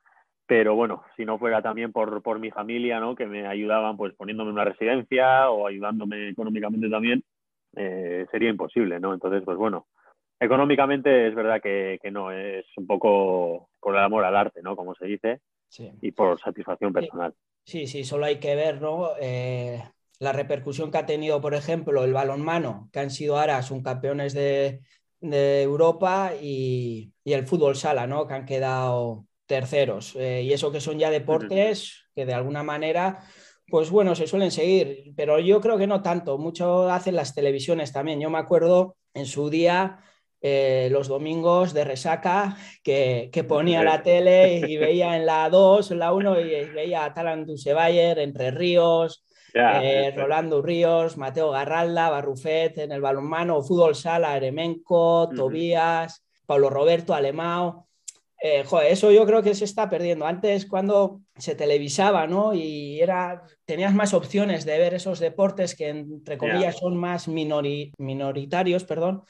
pero 0.47 0.75
bueno, 0.75 1.03
si 1.17 1.25
no 1.25 1.39
fuera 1.39 1.63
también 1.63 1.93
por, 1.93 2.23
por 2.23 2.39
mi 2.39 2.51
familia, 2.51 3.01
¿no? 3.01 3.15
Que 3.15 3.27
me 3.27 3.47
ayudaban 3.47 3.97
pues 3.97 4.15
poniéndome 4.15 4.51
en 4.51 4.55
una 4.55 4.65
residencia 4.65 5.51
o 5.51 5.67
ayudándome 5.67 6.29
económicamente 6.29 6.89
también, 6.91 7.25
eh, 7.77 8.27
sería 8.31 8.51
imposible, 8.51 9.01
¿no? 9.01 9.15
Entonces, 9.15 9.43
pues 9.45 9.57
bueno, 9.57 9.87
económicamente 10.39 11.29
es 11.29 11.35
verdad 11.35 11.61
que, 11.63 11.99
que, 12.03 12.11
no, 12.11 12.31
es 12.31 12.67
un 12.77 12.87
poco 12.87 13.71
por 13.81 13.95
el 13.95 14.03
amor 14.03 14.25
al 14.25 14.37
arte, 14.37 14.61
¿no? 14.63 14.77
Como 14.77 14.95
se 14.95 15.07
dice, 15.07 15.41
y 16.01 16.13
por 16.13 16.41
satisfacción 16.41 16.93
personal. 16.93 17.35
Sí, 17.65 17.87
sí, 17.87 18.05
solo 18.05 18.27
hay 18.27 18.39
que 18.39 18.55
ver, 18.55 18.81
¿no? 18.81 19.11
Eh, 19.21 19.83
la 20.19 20.33
repercusión 20.33 20.91
que 20.91 20.99
ha 20.99 21.07
tenido, 21.07 21.41
por 21.41 21.55
ejemplo, 21.55 22.05
el 22.05 22.13
balonmano, 22.13 22.89
que 22.93 23.01
han 23.01 23.11
sido 23.11 23.39
ahora 23.39 23.63
subcampeones 23.63 24.35
de, 24.35 24.81
de 25.21 25.63
Europa 25.63 26.33
y, 26.41 27.13
y, 27.25 27.33
el 27.33 27.47
fútbol 27.47 27.75
sala, 27.75 28.07
¿no? 28.07 28.27
Que 28.27 28.35
han 28.35 28.45
quedado 28.45 29.27
terceros. 29.47 30.17
Eh, 30.17 30.43
y 30.43 30.53
eso 30.53 30.73
que 30.73 30.81
son 30.81 30.99
ya 30.99 31.11
deportes 31.11 32.07
que 32.15 32.27
de 32.27 32.35
alguna 32.35 32.63
manera, 32.63 33.21
pues 33.69 33.91
bueno, 33.91 34.15
se 34.15 34.27
suelen 34.27 34.51
seguir, 34.51 35.13
pero 35.17 35.39
yo 35.39 35.61
creo 35.61 35.79
que 35.79 35.87
no 35.87 36.03
tanto. 36.03 36.39
Mucho 36.39 36.91
hacen 36.91 37.17
las 37.17 37.35
televisiones 37.35 37.93
también. 37.93 38.21
Yo 38.21 38.31
me 38.31 38.39
acuerdo 38.39 38.97
en 39.15 39.27
su 39.27 39.51
día 39.51 40.01
eh, 40.41 40.89
los 40.91 41.09
domingos 41.09 41.73
de 41.73 41.85
resaca 41.85 42.57
que, 42.83 43.31
ponía 43.49 43.83
la 43.83 44.03
tele 44.03 44.59
y 44.69 44.77
veía 44.77 45.17
en 45.17 45.25
la 45.25 45.49
2, 45.49 45.91
en 45.91 45.99
la 45.99 46.13
1 46.13 46.41
y 46.41 46.65
veía 46.67 47.05
a 47.05 47.15
Talan 47.15 47.47
Bayer, 47.75 48.19
Entre 48.19 48.51
Ríos, 48.51 49.25
eh, 49.55 50.13
Rolando 50.17 50.61
Ríos, 50.61 51.17
Mateo 51.17 51.51
Garralda, 51.51 52.11
Barrufet 52.11 52.77
en 52.77 52.93
el 52.93 53.01
balonmano, 53.01 53.63
Fútbol 53.63 53.95
Sala, 53.95 54.37
Eremenco, 54.37 55.31
Tobías, 55.35 56.27
Pablo 56.45 56.69
Roberto, 56.71 57.15
Alemao. 57.15 57.84
Eh, 58.47 58.63
joder, 58.63 58.93
eso 58.93 59.11
yo 59.11 59.25
creo 59.25 59.43
que 59.43 59.55
se 59.55 59.65
está 59.65 59.89
perdiendo. 59.89 60.27
Antes 60.27 60.67
cuando 60.67 61.23
se 61.35 61.55
televisaba, 61.55 62.27
¿no? 62.27 62.53
Y 62.53 63.01
era, 63.01 63.41
tenías 63.65 63.95
más 63.95 64.13
opciones 64.13 64.67
de 64.67 64.77
ver 64.77 64.93
esos 64.93 65.19
deportes 65.19 65.75
que 65.75 65.89
entre 65.89 66.37
comillas 66.37 66.77
son 66.77 66.95
más 66.99 67.27
minoritarios, 67.27 68.85
perdón, 68.85 69.23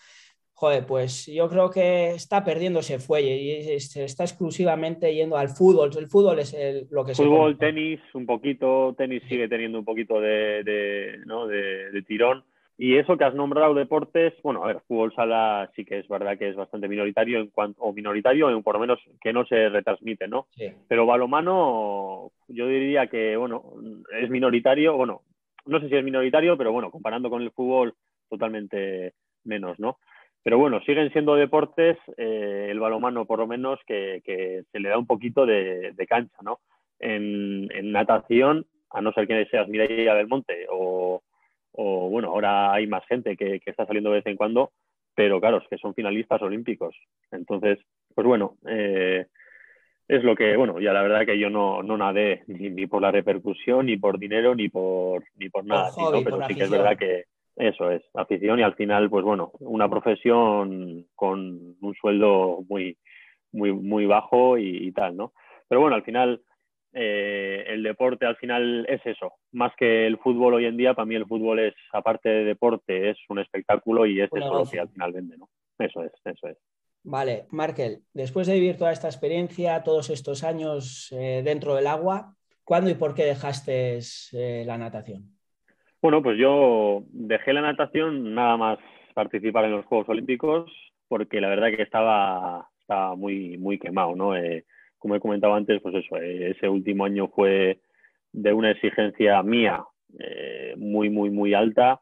joder, 0.54 0.84
pues 0.84 1.26
yo 1.26 1.48
creo 1.48 1.70
que 1.70 2.10
está 2.10 2.42
perdiendo 2.42 2.80
ese 2.80 2.98
fuelle 2.98 3.36
y 3.36 3.78
se 3.78 4.02
está 4.02 4.24
exclusivamente 4.24 5.14
yendo 5.14 5.36
al 5.36 5.50
fútbol. 5.50 5.92
El 5.96 6.08
fútbol 6.08 6.40
es 6.40 6.56
lo 6.90 7.04
que 7.04 7.14
fútbol, 7.14 7.56
tenis, 7.56 8.00
un 8.14 8.26
poquito, 8.26 8.96
tenis 8.98 9.22
sigue 9.28 9.46
teniendo 9.46 9.78
un 9.78 9.84
poquito 9.84 10.20
de, 10.20 11.20
¿no? 11.24 11.46
de, 11.46 12.02
tirón. 12.04 12.42
Y 12.76 12.96
eso 12.96 13.16
que 13.16 13.24
has 13.24 13.34
nombrado 13.34 13.72
deportes, 13.74 14.34
bueno, 14.42 14.64
a 14.64 14.66
ver, 14.66 14.80
fútbol 14.88 15.14
sala 15.14 15.70
sí 15.76 15.84
que 15.84 16.00
es 16.00 16.08
verdad 16.08 16.36
que 16.36 16.48
es 16.48 16.56
bastante 16.56 16.88
minoritario 16.88 17.38
en 17.38 17.48
cuanto, 17.48 17.80
o 17.80 17.92
minoritario, 17.92 18.60
por 18.62 18.74
lo 18.74 18.80
menos 18.80 18.98
que 19.22 19.32
no 19.32 19.46
se 19.46 19.68
retransmite, 19.68 20.26
¿no? 20.26 20.48
Pero 20.88 21.06
balomano, 21.06 22.32
yo 22.48 22.66
diría 22.66 23.06
que, 23.06 23.36
bueno, 23.36 23.62
es 24.20 24.28
minoritario, 24.28 24.96
bueno, 24.96 25.22
no 25.66 25.80
sé 25.80 25.88
si 25.88 25.94
es 25.94 26.04
minoritario, 26.04 26.56
pero 26.58 26.72
bueno, 26.72 26.90
comparando 26.90 27.30
con 27.30 27.42
el 27.42 27.52
fútbol, 27.52 27.94
totalmente 28.28 29.14
menos, 29.44 29.78
¿no? 29.78 29.98
Pero 30.42 30.58
bueno, 30.58 30.80
siguen 30.82 31.10
siendo 31.10 31.36
deportes, 31.36 31.96
eh, 32.18 32.68
el 32.70 32.78
balonmano 32.78 33.24
por 33.24 33.38
lo 33.38 33.46
menos, 33.46 33.80
que, 33.86 34.20
se 34.70 34.80
le 34.80 34.88
da 34.90 34.98
un 34.98 35.06
poquito 35.06 35.46
de, 35.46 35.94
cancha, 36.08 36.36
¿no? 36.42 36.58
En, 36.98 37.66
natación, 37.92 38.66
a 38.90 39.00
no 39.00 39.12
ser 39.12 39.26
que 39.26 39.46
seas 39.46 39.68
Mireia 39.68 40.14
del 40.14 40.28
Monte 40.28 40.66
o, 40.70 41.22
o, 41.76 42.08
bueno, 42.08 42.28
ahora 42.28 42.72
hay 42.72 42.86
más 42.86 43.04
gente 43.06 43.36
que, 43.36 43.60
está 43.64 43.86
saliendo 43.86 44.10
de 44.10 44.16
vez 44.16 44.26
en 44.26 44.36
cuando, 44.36 44.72
pero 45.14 45.40
claro, 45.40 45.58
es 45.58 45.68
que 45.68 45.78
son 45.78 45.94
finalistas 45.94 46.42
olímpicos. 46.42 46.96
Entonces, 47.30 47.78
pues 48.14 48.26
bueno, 48.26 48.56
eh, 48.68 49.26
es 50.08 50.22
lo 50.22 50.34
que, 50.36 50.56
bueno, 50.56 50.80
ya 50.80 50.92
la 50.92 51.02
verdad 51.02 51.26
que 51.26 51.38
yo 51.38 51.50
no, 51.50 51.82
no 51.82 51.96
nadé 51.96 52.44
ni, 52.46 52.86
por 52.86 53.02
la 53.02 53.10
repercusión, 53.10 53.86
ni 53.86 53.96
por 53.96 54.18
dinero, 54.18 54.54
ni 54.54 54.68
por, 54.68 55.24
ni 55.36 55.48
por 55.48 55.64
nada, 55.64 55.90
pero 56.24 56.46
sí 56.46 56.54
que 56.54 56.64
es 56.64 56.70
verdad 56.70 56.96
que, 56.96 57.24
eso 57.56 57.90
es, 57.90 58.02
afición 58.14 58.58
y 58.58 58.62
al 58.62 58.74
final, 58.74 59.08
pues 59.08 59.24
bueno, 59.24 59.52
una 59.60 59.88
profesión 59.88 61.06
con 61.14 61.76
un 61.80 61.94
sueldo 61.94 62.64
muy, 62.68 62.98
muy, 63.52 63.72
muy 63.72 64.06
bajo 64.06 64.58
y, 64.58 64.90
tal, 64.92 65.16
¿no? 65.16 65.32
Pero 65.68 65.80
bueno, 65.80 65.96
al 65.96 66.02
final, 66.02 66.42
eh, 66.94 67.64
el 67.68 67.82
deporte 67.82 68.24
al 68.24 68.36
final 68.36 68.86
es 68.88 69.04
eso. 69.04 69.34
Más 69.52 69.72
que 69.76 70.06
el 70.06 70.18
fútbol 70.18 70.54
hoy 70.54 70.66
en 70.66 70.76
día, 70.76 70.94
para 70.94 71.06
mí 71.06 71.16
el 71.16 71.26
fútbol 71.26 71.58
es, 71.58 71.74
aparte 71.92 72.28
de 72.28 72.44
deporte, 72.44 73.10
es 73.10 73.18
un 73.28 73.40
espectáculo 73.40 74.06
y 74.06 74.20
es 74.20 74.30
eso 74.32 74.54
lo 74.54 74.64
que 74.64 74.80
al 74.80 74.88
final 74.88 75.12
vende, 75.12 75.36
¿no? 75.36 75.48
Eso 75.78 76.02
es, 76.04 76.12
eso 76.24 76.48
es. 76.48 76.56
Vale, 77.02 77.46
Markel, 77.50 78.02
después 78.14 78.46
de 78.46 78.54
vivir 78.54 78.78
toda 78.78 78.92
esta 78.92 79.08
experiencia, 79.08 79.82
todos 79.82 80.08
estos 80.08 80.42
años 80.44 81.12
eh, 81.12 81.42
dentro 81.44 81.74
del 81.74 81.86
agua, 81.86 82.34
¿cuándo 82.64 82.88
y 82.88 82.94
por 82.94 83.14
qué 83.14 83.24
dejaste 83.24 83.98
eh, 84.32 84.64
la 84.64 84.78
natación? 84.78 85.36
Bueno, 86.00 86.22
pues 86.22 86.38
yo 86.38 87.02
dejé 87.10 87.52
la 87.52 87.60
natación 87.60 88.34
nada 88.34 88.56
más 88.56 88.78
participar 89.14 89.64
en 89.64 89.72
los 89.72 89.84
Juegos 89.86 90.08
Olímpicos 90.08 90.70
porque 91.08 91.40
la 91.40 91.48
verdad 91.48 91.68
que 91.76 91.82
estaba, 91.82 92.68
estaba 92.80 93.16
muy, 93.16 93.58
muy 93.58 93.78
quemado, 93.78 94.16
¿no? 94.16 94.34
Como 95.04 95.16
he 95.16 95.20
comentado 95.20 95.52
antes, 95.52 95.82
pues 95.82 95.94
eso, 95.96 96.16
eh, 96.16 96.52
ese 96.52 96.66
último 96.66 97.04
año 97.04 97.28
fue 97.28 97.78
de 98.32 98.54
una 98.54 98.70
exigencia 98.70 99.42
mía 99.42 99.84
eh, 100.18 100.72
muy, 100.78 101.10
muy, 101.10 101.28
muy 101.28 101.52
alta. 101.52 102.00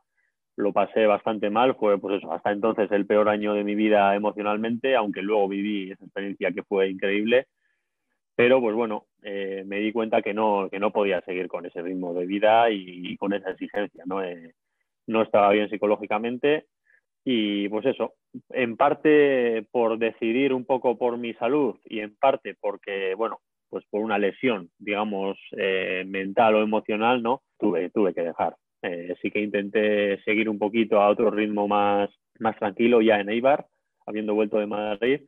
Lo 0.55 0.73
pasé 0.73 1.07
bastante 1.07 1.51
mal, 1.51 1.75
fue 1.75 1.99
pues 1.99 2.19
eso, 2.19 2.33
hasta 2.33 2.53
entonces 2.53 2.93
el 2.93 3.05
peor 3.05 3.29
año 3.29 3.55
de 3.55 3.65
mi 3.65 3.75
vida 3.75 4.15
emocionalmente, 4.15 4.95
aunque 4.95 5.21
luego 5.21 5.49
viví 5.49 5.91
esa 5.91 6.05
experiencia 6.05 6.53
que 6.53 6.63
fue 6.63 6.91
increíble 6.91 7.49
pero 8.37 8.61
pues 8.61 8.75
bueno, 8.77 9.07
eh, 9.23 9.65
me 9.67 9.81
di 9.81 9.93
cuenta 9.93 10.23
que 10.23 10.33
no, 10.33 10.69
que 10.71 10.79
no 10.79 10.93
podía 10.93 11.21
seguir 11.23 11.49
con 11.49 11.67
ese 11.67 11.83
ritmo 11.83 12.15
de 12.15 12.25
vida 12.25 12.71
y, 12.71 13.17
con 13.17 13.33
esa 13.33 13.51
exigencia, 13.51 14.05
¿no? 14.07 14.21
No 15.09 15.23
estaba 15.23 15.51
bien 15.51 15.69
psicológicamente 15.69 16.67
y 17.25 17.69
pues 17.69 17.87
eso, 17.87 18.15
en 18.51 18.77
parte 18.77 19.65
por 19.71 19.99
decidir 19.99 20.53
un 20.53 20.65
poco 20.65 20.99
por 20.99 21.19
mi 21.19 21.35
salud 21.35 21.77
y 21.85 22.01
en 22.01 22.17
parte 22.17 22.57
porque, 22.61 23.15
bueno, 23.15 23.41
pues 23.69 23.85
por 23.91 24.03
una 24.03 24.19
lesión, 24.19 24.71
digamos, 24.79 25.39
eh, 25.57 26.05
mental 26.07 26.57
o 26.57 26.63
emocional, 26.63 27.23
¿no? 27.23 27.43
Tuve, 27.59 27.91
tuve 27.91 28.13
que 28.13 28.23
dejar. 28.23 28.57
sí 29.23 29.31
que 29.31 29.41
intenté 29.41 30.21
seguir 30.25 30.49
un 30.49 30.59
poquito 30.59 31.01
a 31.01 31.09
otro 31.09 31.31
ritmo 31.31 31.69
más, 31.69 32.11
más 32.39 32.57
tranquilo 32.59 33.01
ya 33.01 33.21
en 33.21 33.31
Eibar, 33.31 33.67
habiendo 34.07 34.35
vuelto 34.35 34.59
de 34.59 34.67
Madrid, 34.67 35.21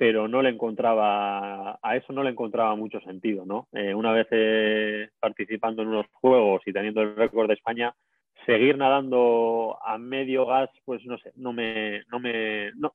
pero 0.00 0.28
no 0.28 0.40
le 0.40 0.48
encontraba, 0.48 1.78
a 1.82 1.96
eso 1.96 2.14
no 2.14 2.22
le 2.22 2.30
encontraba 2.30 2.74
mucho 2.74 3.00
sentido, 3.00 3.44
¿no? 3.44 3.68
Eh, 3.72 3.94
una 3.94 4.12
vez 4.12 4.26
eh, 4.30 5.10
participando 5.20 5.82
en 5.82 5.88
unos 5.88 6.06
juegos 6.10 6.62
y 6.64 6.72
teniendo 6.72 7.02
el 7.02 7.14
récord 7.14 7.48
de 7.48 7.52
España, 7.52 7.94
seguir 8.46 8.76
nadando 8.76 9.78
a 9.84 9.98
medio 9.98 10.46
gas, 10.46 10.70
pues 10.84 11.04
no 11.06 11.18
sé, 11.18 11.32
no 11.36 11.52
me, 11.52 12.02
no 12.10 12.18
me, 12.18 12.72
no, 12.72 12.94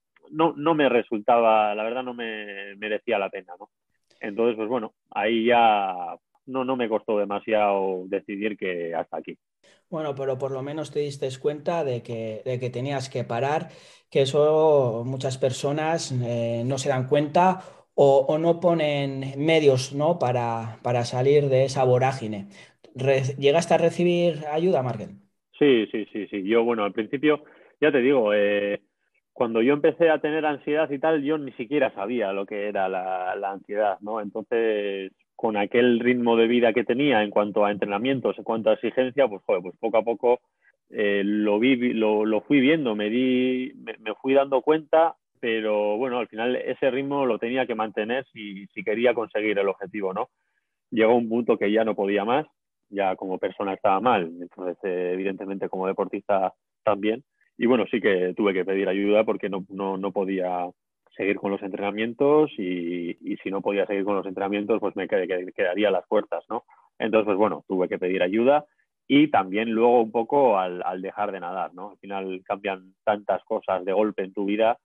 no, 0.55 0.75
me 0.75 0.89
resultaba, 0.89 1.73
la 1.75 1.83
verdad 1.83 2.03
no 2.03 2.13
me 2.13 2.75
merecía 2.77 3.19
la 3.19 3.29
pena, 3.29 3.53
¿no? 3.59 3.69
Entonces, 4.19 4.55
pues 4.55 4.67
bueno, 4.69 4.93
ahí 5.11 5.45
ya 5.45 6.17
no, 6.45 6.63
no 6.63 6.75
me 6.75 6.89
costó 6.89 7.17
demasiado 7.17 8.03
decidir 8.07 8.57
que 8.57 8.93
hasta 8.95 9.17
aquí. 9.17 9.37
Bueno, 9.89 10.15
pero 10.15 10.37
por 10.37 10.51
lo 10.51 10.61
menos 10.61 10.91
te 10.91 10.99
diste 10.99 11.29
cuenta 11.39 11.83
de 11.83 12.01
que, 12.01 12.41
de 12.45 12.59
que 12.59 12.69
tenías 12.69 13.09
que 13.09 13.23
parar, 13.23 13.69
que 14.09 14.21
eso 14.21 15.03
muchas 15.05 15.37
personas 15.37 16.11
eh, 16.11 16.63
no 16.65 16.77
se 16.77 16.89
dan 16.89 17.07
cuenta 17.07 17.61
o, 17.95 18.37
no 18.37 18.59
ponen 18.59 19.33
medios 19.37 19.93
¿no? 19.93 20.19
Para, 20.19 20.79
para, 20.83 21.05
salir 21.05 21.47
de 21.49 21.65
esa 21.65 21.83
vorágine. 21.83 22.49
¿Llegaste 23.37 23.73
a 23.73 23.77
recibir 23.77 24.45
ayuda, 24.51 24.83
Margen? 24.83 25.24
Sí, 25.59 25.87
sí, 25.91 26.05
sí, 26.11 26.27
sí. 26.27 26.43
Yo, 26.43 26.63
bueno, 26.63 26.83
al 26.83 26.93
principio, 26.93 27.43
ya 27.79 27.91
te 27.91 27.99
digo, 27.99 28.33
eh, 28.33 28.81
cuando 29.33 29.61
yo 29.61 29.73
empecé 29.73 30.09
a 30.09 30.19
tener 30.19 30.45
ansiedad 30.45 30.89
y 30.89 30.99
tal, 30.99 31.23
yo 31.23 31.37
ni 31.37 31.51
siquiera 31.53 31.93
sabía 31.93 32.33
lo 32.33 32.45
que 32.45 32.67
era 32.67 32.89
la, 32.89 33.51
ansiedad, 33.51 33.97
¿no? 34.01 34.21
Entonces, 34.21 35.11
con 35.35 35.57
aquel 35.57 35.99
ritmo 35.99 36.35
de 36.37 36.47
vida 36.47 36.73
que 36.73 36.83
tenía 36.83 37.23
en 37.23 37.29
cuanto 37.29 37.65
a 37.65 37.71
entrenamientos, 37.71 38.37
en 38.37 38.43
cuanto 38.43 38.69
a 38.69 38.73
exigencia, 38.73 39.27
pues, 39.27 39.41
joder, 39.45 39.61
pues 39.61 39.75
poco 39.77 39.97
a 39.97 40.03
poco 40.03 40.39
eh, 40.89 41.23
lo, 41.25 41.59
vi, 41.59 41.93
lo, 41.93 42.25
lo, 42.25 42.41
fui 42.41 42.59
viendo, 42.59 42.95
me, 42.95 43.09
di, 43.09 43.73
me, 43.75 44.13
fui 44.21 44.33
dando 44.33 44.61
cuenta, 44.61 45.15
pero 45.39 45.97
bueno, 45.97 46.19
al 46.19 46.27
final 46.27 46.55
ese 46.55 46.91
ritmo 46.91 47.25
lo 47.25 47.39
tenía 47.39 47.65
que 47.65 47.75
mantener 47.75 48.25
si, 48.31 48.67
si 48.67 48.83
quería 48.83 49.13
conseguir 49.13 49.57
el 49.59 49.69
objetivo, 49.69 50.13
¿no? 50.13 50.29
llegó 50.91 51.15
un 51.15 51.29
punto 51.29 51.57
que 51.57 51.71
ya 51.71 51.83
no 51.83 51.95
podía 51.95 52.25
más, 52.25 52.45
ya 52.89 53.15
como 53.15 53.37
persona 53.37 53.73
estaba 53.73 53.99
mal, 53.99 54.31
entonces 54.41 54.77
eh, 54.83 55.11
evidentemente 55.13 55.69
como 55.69 55.87
deportista 55.87 56.53
también. 56.83 57.23
Y 57.57 57.65
bueno, 57.67 57.85
sí 57.89 58.01
que 58.01 58.33
tuve 58.35 58.53
que 58.53 58.65
pedir 58.65 58.89
ayuda 58.89 59.23
porque 59.23 59.49
no, 59.49 59.65
no, 59.69 59.97
no 59.97 60.11
podía 60.11 60.69
seguir 61.15 61.37
con 61.37 61.51
los 61.51 61.61
entrenamientos 61.61 62.51
y, 62.57 63.17
y, 63.21 63.37
si 63.37 63.49
no 63.49 63.61
podía 63.61 63.85
seguir 63.85 64.03
con 64.03 64.15
los 64.15 64.25
entrenamientos, 64.25 64.79
pues 64.81 64.95
me 64.95 65.07
quedaría 65.07 65.87
a 65.87 65.91
las 65.91 66.05
puertas, 66.07 66.43
¿no? 66.49 66.65
Entonces, 66.99 67.25
pues 67.25 67.37
bueno, 67.37 67.63
tuve 67.67 67.87
que 67.87 67.97
pedir 67.97 68.21
ayuda 68.21 68.65
y 69.07 69.29
también 69.29 69.69
luego 69.69 70.01
un 70.01 70.11
poco 70.11 70.57
al, 70.57 70.81
al, 70.83 71.01
dejar 71.01 71.31
de 71.31 71.39
nadar, 71.39 71.73
¿no? 71.73 71.91
Al 71.91 71.97
final 71.97 72.41
cambian 72.43 72.93
tantas 73.03 73.43
cosas 73.43 73.85
de 73.85 73.93
golpe 73.93 74.23
en 74.23 74.33
tu 74.33 74.45
vida 74.45 74.77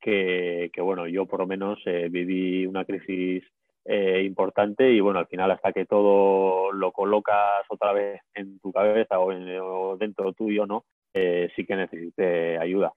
que, 0.00 0.70
que 0.72 0.80
bueno, 0.80 1.06
yo 1.06 1.26
por 1.26 1.40
lo 1.40 1.46
menos 1.46 1.78
eh, 1.86 2.08
viví 2.10 2.66
una 2.66 2.84
crisis 2.84 3.42
eh, 3.84 4.22
importante 4.24 4.90
y 4.90 5.00
bueno, 5.00 5.18
al 5.18 5.26
final 5.26 5.50
hasta 5.50 5.72
que 5.72 5.84
todo 5.84 6.72
lo 6.72 6.92
colocas 6.92 7.64
otra 7.68 7.92
vez 7.92 8.20
en 8.34 8.58
tu 8.60 8.72
cabeza 8.72 9.18
o, 9.18 9.32
en, 9.32 9.58
o 9.60 9.96
dentro 9.96 10.32
tuyo, 10.32 10.66
¿no? 10.66 10.84
Eh, 11.12 11.50
sí 11.54 11.66
que 11.66 11.76
necesite 11.76 12.58
ayuda. 12.58 12.92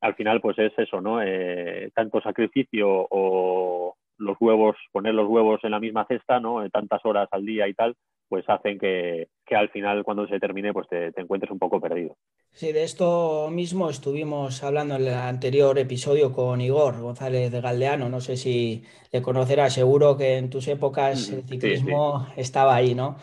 Al 0.00 0.14
final 0.14 0.40
pues 0.40 0.58
es 0.58 0.72
eso, 0.78 1.00
¿no? 1.00 1.22
Eh, 1.22 1.90
tanto 1.94 2.20
sacrificio 2.20 3.06
o 3.10 3.96
los 4.18 4.36
huevos, 4.40 4.76
poner 4.92 5.14
los 5.14 5.28
huevos 5.28 5.62
en 5.64 5.70
la 5.70 5.80
misma 5.80 6.06
cesta, 6.06 6.38
¿no? 6.38 6.68
Tantas 6.70 7.04
horas 7.04 7.28
al 7.32 7.44
día 7.44 7.66
y 7.68 7.74
tal, 7.74 7.94
pues 8.28 8.44
hacen 8.48 8.78
que, 8.78 9.28
que 9.44 9.56
al 9.56 9.68
final 9.70 10.04
cuando 10.04 10.26
se 10.26 10.40
termine 10.40 10.72
pues 10.72 10.88
te, 10.88 11.12
te, 11.12 11.20
encuentres 11.20 11.50
un 11.50 11.58
poco 11.58 11.80
perdido. 11.80 12.16
Sí, 12.52 12.72
de 12.72 12.84
esto 12.84 13.48
mismo 13.50 13.90
estuvimos 13.90 14.62
hablando 14.62 14.96
en 14.96 15.02
el 15.02 15.14
anterior 15.14 15.78
episodio 15.78 16.32
con 16.32 16.60
Igor 16.60 17.00
González 17.00 17.52
de 17.52 17.60
Galdeano, 17.60 18.08
no 18.08 18.20
sé 18.20 18.36
si 18.36 18.82
le 19.12 19.22
conocerás, 19.22 19.74
seguro 19.74 20.16
que 20.16 20.36
en 20.36 20.50
tus 20.50 20.66
épocas 20.68 21.30
el 21.30 21.42
ciclismo 21.44 22.26
sí, 22.26 22.32
sí. 22.34 22.40
estaba 22.40 22.74
ahí, 22.74 22.94
¿no? 22.94 23.16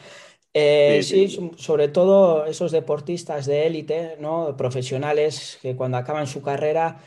Eh, 0.55 1.01
sí, 1.01 1.27
sí, 1.29 1.51
sobre 1.57 1.87
todo 1.87 2.45
esos 2.45 2.71
deportistas 2.71 3.47
de 3.47 3.65
élite, 3.65 4.17
¿no? 4.19 4.55
profesionales 4.55 5.57
que 5.61 5.75
cuando 5.75 5.97
acaban 5.97 6.27
su 6.27 6.43
carrera 6.43 6.99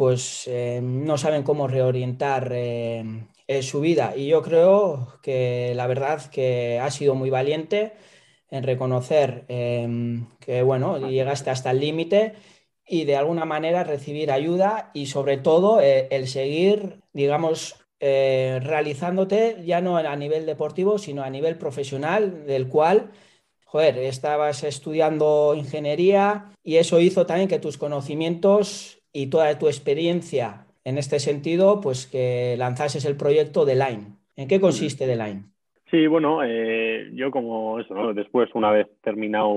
pues 0.00 0.46
eh, 0.46 0.80
no 0.82 1.18
saben 1.18 1.42
cómo 1.42 1.68
reorientar 1.68 2.52
eh, 2.54 3.26
su 3.60 3.80
vida. 3.82 4.14
Y 4.16 4.28
yo 4.28 4.40
creo 4.40 5.18
que 5.22 5.74
la 5.76 5.86
verdad 5.86 6.24
que 6.30 6.78
ha 6.80 6.90
sido 6.90 7.14
muy 7.14 7.28
valiente 7.28 7.92
en 8.48 8.62
reconocer 8.62 9.44
eh, 9.48 9.86
que, 10.40 10.62
bueno, 10.62 11.06
llegaste 11.06 11.50
hasta 11.50 11.72
el 11.72 11.80
límite 11.80 12.32
y 12.86 13.04
de 13.04 13.16
alguna 13.16 13.44
manera 13.44 13.84
recibir 13.84 14.32
ayuda 14.32 14.90
y 14.94 15.04
sobre 15.04 15.36
todo 15.36 15.82
eh, 15.82 16.08
el 16.10 16.28
seguir, 16.28 17.02
digamos, 17.12 17.76
eh, 18.00 18.58
realizándote 18.62 19.62
ya 19.66 19.82
no 19.82 19.98
a 19.98 20.16
nivel 20.16 20.46
deportivo, 20.46 20.96
sino 20.96 21.22
a 21.22 21.28
nivel 21.28 21.58
profesional, 21.58 22.46
del 22.46 22.68
cual, 22.68 23.10
joder, 23.66 23.98
estabas 23.98 24.64
estudiando 24.64 25.54
ingeniería 25.54 26.54
y 26.64 26.76
eso 26.76 27.00
hizo 27.00 27.26
también 27.26 27.50
que 27.50 27.58
tus 27.58 27.76
conocimientos 27.76 28.99
y 29.12 29.28
toda 29.28 29.58
tu 29.58 29.66
experiencia 29.66 30.66
en 30.84 30.98
este 30.98 31.18
sentido, 31.18 31.80
pues 31.80 32.06
que 32.06 32.56
lanzases 32.58 33.04
el 33.04 33.16
proyecto 33.16 33.64
de 33.64 33.74
Line. 33.74 34.16
¿En 34.36 34.48
qué 34.48 34.60
consiste 34.60 35.06
de 35.06 35.16
Line? 35.16 35.42
Sí, 35.90 36.06
bueno, 36.06 36.42
eh, 36.44 37.10
yo 37.14 37.30
como 37.30 37.80
eso, 37.80 37.94
¿no? 37.94 38.14
después, 38.14 38.48
una 38.54 38.70
vez 38.70 38.86
terminado 39.02 39.52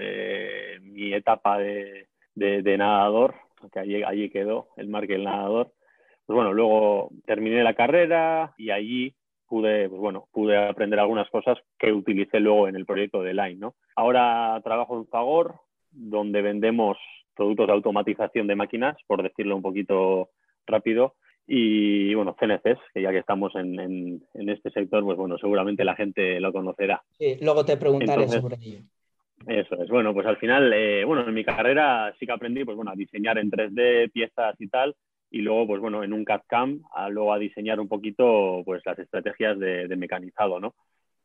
eh, 0.00 0.78
mi 0.82 1.12
etapa 1.14 1.58
de, 1.58 2.08
de, 2.34 2.76
nadador, 2.76 3.34
que 3.72 3.78
allí, 3.78 4.28
quedó 4.30 4.68
el 4.76 4.88
marque 4.88 5.16
nadador, 5.16 5.72
pues 6.26 6.34
bueno, 6.34 6.52
luego 6.52 7.10
terminé 7.24 7.62
la 7.62 7.74
carrera 7.74 8.52
y 8.58 8.70
allí 8.70 9.14
pude, 9.48 9.88
pues 9.88 10.00
bueno, 10.00 10.26
pude 10.32 10.56
aprender 10.56 10.98
algunas 10.98 11.30
cosas 11.30 11.56
que 11.78 11.92
utilicé 11.92 12.40
luego 12.40 12.66
en 12.66 12.74
el 12.74 12.84
proyecto 12.84 13.22
de 13.22 13.34
Line, 13.34 13.60
¿no? 13.60 13.74
Ahora 13.94 14.60
trabajo 14.64 14.96
en 14.98 15.06
Fagor, 15.06 15.54
donde 15.92 16.42
vendemos 16.42 16.98
productos 17.36 17.66
de 17.66 17.72
automatización 17.72 18.46
de 18.46 18.56
máquinas, 18.56 18.96
por 19.06 19.22
decirlo 19.22 19.56
un 19.56 19.62
poquito 19.62 20.30
rápido, 20.66 21.14
y 21.46 22.12
bueno, 22.14 22.34
CNCs, 22.40 22.80
que 22.92 23.02
ya 23.02 23.12
que 23.12 23.18
estamos 23.18 23.54
en, 23.54 23.78
en, 23.78 24.22
en, 24.34 24.48
este 24.48 24.70
sector, 24.70 25.04
pues 25.04 25.16
bueno, 25.16 25.38
seguramente 25.38 25.84
la 25.84 25.94
gente 25.94 26.40
lo 26.40 26.52
conocerá. 26.52 27.02
Sí, 27.12 27.38
luego 27.40 27.64
te 27.64 27.76
preguntaré 27.76 28.24
Entonces, 28.24 28.40
sobre 28.40 28.56
ello. 28.56 28.80
Eso 29.46 29.80
es, 29.80 29.88
bueno, 29.88 30.12
pues 30.12 30.26
al 30.26 30.38
final, 30.38 30.72
eh, 30.72 31.04
bueno, 31.04 31.28
en 31.28 31.34
mi 31.34 31.44
carrera 31.44 32.12
sí 32.18 32.26
que 32.26 32.32
aprendí, 32.32 32.64
pues 32.64 32.76
bueno, 32.76 32.90
a 32.90 32.96
diseñar 32.96 33.38
en 33.38 33.50
3D 33.50 34.10
piezas 34.10 34.56
y 34.58 34.68
tal, 34.68 34.96
y 35.30 35.38
luego, 35.38 35.68
pues 35.68 35.80
bueno, 35.80 36.02
en 36.02 36.12
un 36.12 36.24
CAD-CAM, 36.24 36.82
a 36.94 37.08
luego 37.10 37.32
a 37.32 37.38
diseñar 37.38 37.78
un 37.78 37.88
poquito, 37.88 38.62
pues 38.64 38.82
las 38.84 38.98
estrategias 38.98 39.58
de, 39.58 39.86
de 39.86 39.96
mecanizado, 39.96 40.58
¿no? 40.58 40.74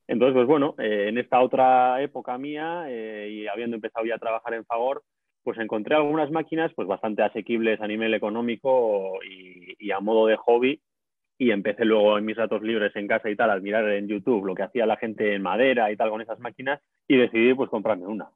Entonces, 0.08 0.34
pues 0.34 0.47
bueno, 0.47 0.76
eh, 0.78 1.06
en 1.08 1.17
esta 1.17 1.41
otra 1.41 2.02
época 2.02 2.38
mía, 2.38 2.86
eh, 2.89 3.30
y 3.32 3.47
habiendo 3.47 3.78
empezado 3.78 4.06
ya 4.06 4.15
a 4.15 4.19
trabajar 4.19 4.54
en 4.54 4.65
Fagor, 4.65 5.04
pues 5.43 5.58
encontré 5.60 5.95
algunas 5.95 6.32
máquinas 6.32 6.71
pues 6.75 6.88
bastante 6.88 7.23
asequibles 7.23 7.82
a 7.82 7.88
nivel 7.88 8.13
económico 8.13 9.19
y, 9.23 9.91
a 9.91 9.99
modo 9.99 10.27
de 10.27 10.38
hobby 10.38 10.82
y 11.38 11.51
empecé 11.51 11.86
luego 11.86 12.17
en 12.17 12.25
mis 12.25 12.38
ratos 12.38 12.62
libres 12.62 12.95
en 12.95 13.08
casa 13.08 13.30
y 13.30 13.36
tal 13.36 13.49
a 13.49 13.60
mirar 13.60 13.89
en 13.89 14.08
YouTube 14.08 14.45
lo 14.45 14.56
que 14.56 14.63
hacía 14.63 14.86
la 14.86 14.97
gente 14.97 15.34
en 15.34 15.41
madera 15.41 15.91
y 15.91 15.97
tal 15.97 16.10
con 16.10 16.21
esas 16.21 16.39
máquinas 16.39 16.80
y 17.08 17.17
decidí 17.17 17.54
pues 17.54 17.69
comprarme 17.69 18.06
una. 18.06 18.30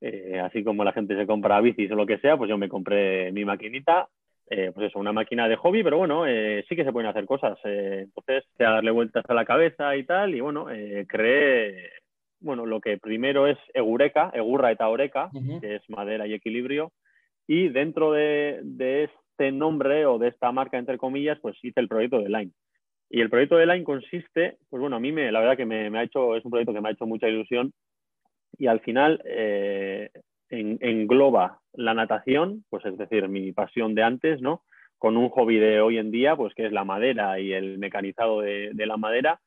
Eh, 0.00 0.38
así 0.40 0.62
como 0.62 0.84
la 0.84 0.92
gente 0.92 1.16
se 1.16 1.26
compra 1.26 1.60
bicis 1.60 1.90
o 1.90 1.94
lo 1.94 2.04
que 2.04 2.18
sea, 2.18 2.36
pues 2.36 2.50
yo 2.50 2.58
me 2.58 2.68
compré 2.68 3.32
mi 3.32 3.44
maquinita, 3.44 4.08
eh, 4.50 4.70
pues 4.74 4.88
eso, 4.88 4.98
una 4.98 5.12
máquina 5.12 5.48
de 5.48 5.56
hobby, 5.56 5.82
pero 5.82 5.96
bueno, 5.96 6.26
eh, 6.26 6.62
sí 6.68 6.76
que 6.76 6.84
se 6.84 6.92
pueden 6.92 7.08
hacer 7.08 7.24
cosas. 7.24 7.58
entonces, 7.64 8.44
darle 8.58 8.90
vueltas 8.90 9.24
a 9.26 9.32
la 9.34 9.46
cabeza 9.46 9.96
y 9.96 10.04
tal, 10.04 10.34
y 10.34 10.40
bueno, 10.40 10.66
creé 11.08 11.88
bueno, 12.44 12.66
lo 12.66 12.80
que 12.80 12.98
primero 12.98 13.46
es 13.46 13.58
Egureka, 13.72 14.30
Egurra 14.34 14.70
eta 14.70 14.88
Oreca, 14.88 15.30
uh 15.32 15.40
-huh. 15.40 15.60
que 15.60 15.76
es 15.76 15.90
madera 15.90 16.26
y 16.26 16.34
equilibrio, 16.34 16.92
y 17.46 17.68
dentro 17.68 18.12
de, 18.12 18.60
de, 18.62 19.04
este 19.04 19.50
nombre 19.50 20.06
o 20.06 20.18
de 20.18 20.28
esta 20.28 20.52
marca, 20.52 20.78
entre 20.78 20.98
comillas, 20.98 21.38
pues 21.40 21.56
hice 21.62 21.80
el 21.80 21.88
proyecto 21.88 22.20
de 22.20 22.28
Line. 22.28 22.52
Y 23.10 23.20
el 23.20 23.30
proyecto 23.30 23.56
de 23.56 23.66
Line 23.66 23.84
consiste, 23.84 24.56
pues 24.70 24.80
bueno, 24.80 24.96
a 24.96 25.00
mí 25.00 25.10
me, 25.10 25.32
la 25.32 25.40
verdad 25.40 25.56
que 25.56 25.66
me, 25.66 25.90
me 25.90 25.98
ha 25.98 26.04
hecho, 26.04 26.36
es 26.36 26.44
un 26.44 26.50
proyecto 26.50 26.72
que 26.72 26.80
me 26.80 26.88
ha 26.88 26.92
hecho 26.92 27.06
mucha 27.06 27.28
ilusión 27.28 27.72
y 28.58 28.66
al 28.66 28.80
final 28.80 29.20
eh, 29.24 30.10
en, 30.50 30.78
engloba 30.80 31.58
la 31.72 31.94
natación, 31.94 32.64
pues 32.70 32.84
es 32.84 32.96
decir, 32.96 33.28
mi 33.28 33.52
pasión 33.52 33.94
de 33.94 34.02
antes, 34.02 34.40
¿no? 34.40 34.62
Con 34.98 35.16
un 35.16 35.28
hobby 35.28 35.58
de 35.58 35.80
hoy 35.80 35.98
en 35.98 36.10
día, 36.10 36.36
pues 36.36 36.54
que 36.54 36.66
es 36.66 36.72
la 36.72 36.84
madera 36.84 37.38
y 37.40 37.52
el 37.52 37.78
mecanizado 37.78 38.40
de, 38.40 38.70
de 38.72 38.86
la 38.86 38.96
madera, 38.96 39.40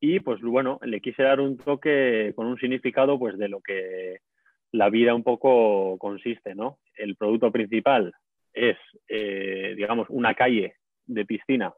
y 0.00 0.20
pues 0.20 0.40
bueno, 0.40 0.78
le 0.82 1.00
quise 1.00 1.22
dar 1.22 1.40
un 1.40 1.58
toque 1.58 2.32
con 2.34 2.46
un 2.46 2.58
significado 2.58 3.18
pues 3.18 3.36
de 3.36 3.48
lo 3.48 3.60
que 3.60 4.20
la 4.72 4.88
vida 4.88 5.14
un 5.14 5.22
poco 5.22 5.98
consiste, 5.98 6.54
¿no? 6.54 6.78
El 6.94 7.16
producto 7.16 7.52
principal 7.52 8.12
es, 8.52 8.76
eh, 9.08 9.74
digamos, 9.76 10.08
una 10.08 10.34
calle 10.34 10.74
de 11.06 11.26
piscina 11.26 11.74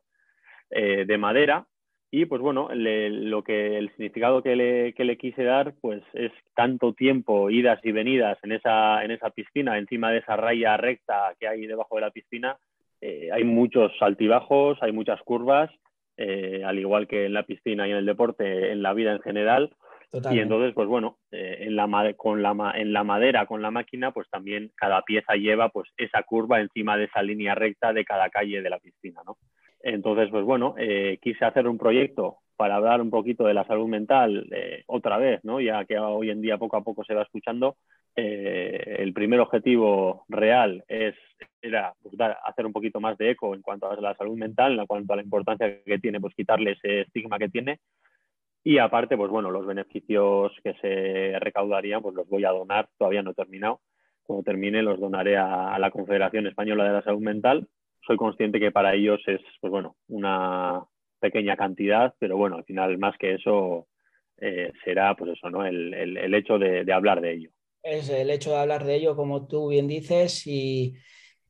eh, 0.71 1.05
de 1.05 1.19
madera 1.19 1.67
y 2.11 2.27
pues 2.27 2.43
bueno, 2.43 2.69
le, 2.73 3.11
lo 3.11 3.43
que 3.43 3.79
el 3.79 3.89
significado 3.91 4.43
que 4.43 4.55
le, 4.55 4.93
que 4.93 5.05
le, 5.05 5.17
quise 5.17 5.43
dar 5.43 5.75
pues 5.81 6.03
es 6.13 6.31
tanto 6.55 6.93
tiempo, 6.93 7.51
idas 7.51 7.81
y 7.85 7.91
venidas 7.91 8.39
en 8.43 8.53
esa, 8.53 9.03
en 9.03 9.11
esa 9.11 9.31
piscina, 9.31 9.79
encima 9.79 10.13
de 10.13 10.19
esa 10.19 10.37
raya 10.37 10.77
recta 10.77 11.35
que 11.41 11.49
hay 11.49 11.67
debajo 11.67 11.97
de 11.97 12.03
la 12.03 12.11
piscina, 12.11 12.59
eh, 13.01 13.31
hay 13.33 13.45
muchos 13.45 13.91
altibajos, 14.01 14.79
hay 14.83 14.93
muchas 14.93 15.21
curvas 15.23 15.71
eh, 16.23 16.63
al 16.65 16.79
igual 16.79 17.07
que 17.07 17.27
en 17.27 17.35
la 17.35 17.43
piscina 17.45 17.87
y 17.87 17.91
en 17.91 17.99
el 17.99 18.07
deporte, 18.07 18.71
en 18.71 18.83
la 18.83 18.93
vida 18.95 19.13
en 19.13 19.21
general. 19.21 19.75
Totalmente. 20.11 20.39
Y 20.39 20.43
entonces, 20.43 20.75
pues 20.75 20.87
bueno, 20.87 21.19
eh, 21.31 21.59
en, 21.61 21.75
la, 21.75 22.15
con 22.17 22.43
la, 22.43 22.73
en 22.75 22.93
la 22.93 23.03
madera, 23.03 23.47
con 23.47 23.63
la 23.63 23.71
máquina, 23.71 24.13
pues 24.13 24.29
también 24.29 24.71
cada 24.77 25.03
pieza 25.03 25.35
lleva 25.35 25.71
pues 25.71 25.89
esa 25.97 26.23
curva 26.23 26.61
encima 26.61 26.97
de 26.97 27.05
esa 27.05 27.23
línea 27.23 27.55
recta 27.55 27.93
de 27.93 28.05
cada 28.05 28.29
calle 28.29 28.61
de 28.61 28.71
la 28.71 28.79
piscina, 28.79 29.23
¿no? 29.27 29.39
Entonces, 29.83 30.29
pues 30.31 30.45
bueno, 30.45 30.75
eh, 30.79 31.19
quise 31.21 31.45
hacer 31.45 31.67
un 31.67 31.79
proyecto 31.79 32.39
para 32.57 32.77
hablar 32.77 33.01
un 33.01 33.11
poquito 33.11 33.45
de 33.45 33.55
la 33.55 33.65
salud 33.65 33.89
mental 33.89 34.47
eh, 34.53 34.85
otra 34.87 35.19
vez, 35.19 35.43
¿no? 35.43 35.61
Ya 35.61 35.85
que 35.85 35.99
hoy 35.99 36.31
en 36.31 36.41
día 36.41 36.59
poco 36.59 36.77
a 36.77 36.85
poco 36.85 37.03
se 37.05 37.15
va 37.15 37.23
escuchando, 37.23 37.77
eh, 38.15 38.97
el 38.99 39.13
primer 39.15 39.41
objetivo 39.41 40.25
real 40.29 40.85
es, 40.87 41.15
era 41.63 41.95
hacer 42.45 42.67
un 42.67 42.73
poquito 42.73 43.01
más 43.01 43.17
de 43.17 43.31
eco 43.31 43.55
en 43.55 43.63
cuanto 43.63 43.91
a 43.91 44.01
la 44.01 44.15
salud 44.17 44.37
mental, 44.37 44.79
en 44.79 44.87
cuanto 44.87 45.13
a 45.13 45.17
la 45.17 45.23
importancia 45.23 45.83
que 45.83 45.99
tiene, 45.99 46.21
pues 46.21 46.35
quitarle 46.35 46.73
ese 46.73 47.03
estigma 47.03 47.39
que 47.39 47.49
tiene. 47.49 47.81
Y 48.65 48.79
aparte, 48.79 49.17
pues 49.17 49.31
bueno, 49.31 49.51
los 49.51 49.67
beneficios 49.67 50.53
que 50.63 50.75
se 50.75 51.39
recaudarían, 51.41 52.03
pues 52.03 52.15
los 52.15 52.29
voy 52.29 52.45
a 52.45 52.51
donar, 52.51 52.89
todavía 52.99 53.23
no 53.23 53.31
he 53.33 53.35
terminado. 53.35 53.81
Cuando 54.23 54.45
termine, 54.45 54.83
los 54.83 55.01
donaré 55.01 55.37
a, 55.37 55.77
la 55.79 55.91
Confederación 55.91 56.47
Española 56.47 56.85
de 56.85 56.93
la 56.93 57.03
Salud 57.03 57.23
Mental. 57.23 57.67
Soy 58.07 58.17
consciente 58.17 58.61
que 58.61 58.71
para 58.71 58.95
ellos 58.95 59.21
es, 59.27 59.41
pues 59.61 59.71
bueno, 59.71 59.97
una 60.09 60.85
pequeña 61.19 61.57
cantidad, 61.57 62.15
pero 62.19 62.37
bueno, 62.37 62.57
al 62.57 62.65
final, 62.65 62.99
más 62.99 63.17
que 63.19 63.35
eso, 63.35 63.89
eh, 64.39 64.73
será, 64.85 65.15
pues 65.17 65.33
eso, 65.33 65.51
¿no? 65.51 65.65
El, 65.65 65.95
el, 65.95 66.35
hecho 66.35 66.59
de 66.59 66.93
hablar 66.93 67.21
de 67.21 67.33
ello 67.33 67.51
es 67.83 68.09
el 68.09 68.31
hecho 68.31 68.51
de 68.51 68.59
hablar 68.59 68.85
de 68.85 68.97
ello, 68.97 69.17
como 69.17 69.47
tú 69.47 69.69
bien 69.69 69.89
dices, 69.89 70.47
y, 70.47 70.95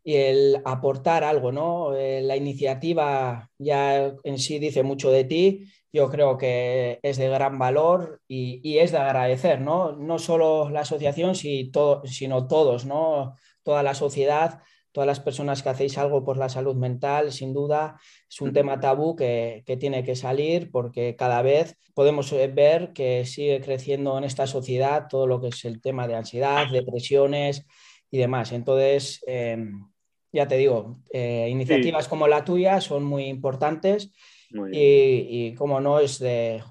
y 0.05 0.15
el 0.17 0.63
aportar 0.65 1.25
algo, 1.25 1.53
¿no? 1.53 1.95
Eh, 1.95 2.23
la 2.23 2.37
iniciativa 2.37 3.51
ya 3.59 4.15
en 4.25 4.39
sí 4.39 4.59
dice 4.59 4.83
mucho 4.83 5.11
de 5.11 5.25
ti, 5.25 5.73
yo 5.93 6.11
creo 6.11 6.39
que 6.39 6.99
es 7.03 7.19
de 7.19 7.29
gran 7.29 7.59
valor 7.59 8.21
y, 8.27 8.79
es 8.79 8.93
de 8.93 8.99
agradecer, 8.99 9.61
¿no? 9.61 9.93
No 9.93 10.19
solo 10.19 10.71
la 10.71 10.81
asociación, 10.81 11.35
sino 11.35 12.47
todos, 12.49 12.87
¿no? 12.87 13.37
Toda 13.63 13.83
la 13.83 13.95
sociedad, 13.95 14.63
todas 14.93 15.07
las 15.07 15.21
personas 15.21 15.63
que 15.63 15.71
hacéis 15.71 15.99
algo 15.99 16.25
por 16.25 16.37
la 16.37 16.49
salud 16.49 16.77
mental, 16.77 17.33
sin 17.33 17.53
duda, 17.53 17.99
es 18.29 18.41
un 18.41 18.53
tema 18.53 18.79
tabú 18.79 19.17
que, 19.17 19.65
tiene 19.81 20.05
que 20.05 20.15
salir 20.15 20.71
porque 20.71 21.17
cada 21.17 21.43
vez 21.43 21.77
podemos 21.95 22.31
ver 22.55 22.93
que 22.93 23.25
sigue 23.25 23.61
creciendo 23.61 24.17
en 24.19 24.25
esta 24.25 24.47
sociedad 24.47 25.07
todo 25.09 25.27
lo 25.27 25.41
que 25.41 25.49
es 25.49 25.65
el 25.65 25.81
tema 25.81 26.07
de 26.07 26.15
ansiedad, 26.15 26.71
depresiones 26.71 27.67
y 28.11 28.19
demás. 28.19 28.53
Entonces, 28.53 29.25
em, 29.27 29.87
ya 30.33 30.47
te 30.47 30.57
digo, 30.57 31.01
eh, 31.13 31.49
iniciativas 31.51 32.09
como 32.09 32.29
la 32.29 32.45
tuya 32.45 32.81
son 32.81 33.05
muy 33.05 33.25
importantes 33.25 34.13
y, 34.71 35.55
como 35.55 35.81
no 35.81 35.99
es 35.99 36.19
de, 36.19 36.63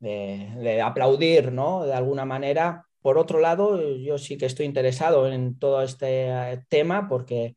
de, 0.00 0.80
aplaudir, 0.82 1.52
¿no? 1.52 1.84
De 1.84 1.94
alguna 1.94 2.24
manera. 2.24 2.86
Por 3.00 3.16
otro 3.16 3.40
lado, 3.40 3.96
yo 3.96 4.18
sí 4.18 4.36
que 4.36 4.44
estoy 4.44 4.66
interesado 4.66 5.30
en 5.30 5.58
todo 5.58 5.82
este 5.82 6.28
eh, 6.28 6.60
tema 6.68 7.08
porque, 7.08 7.56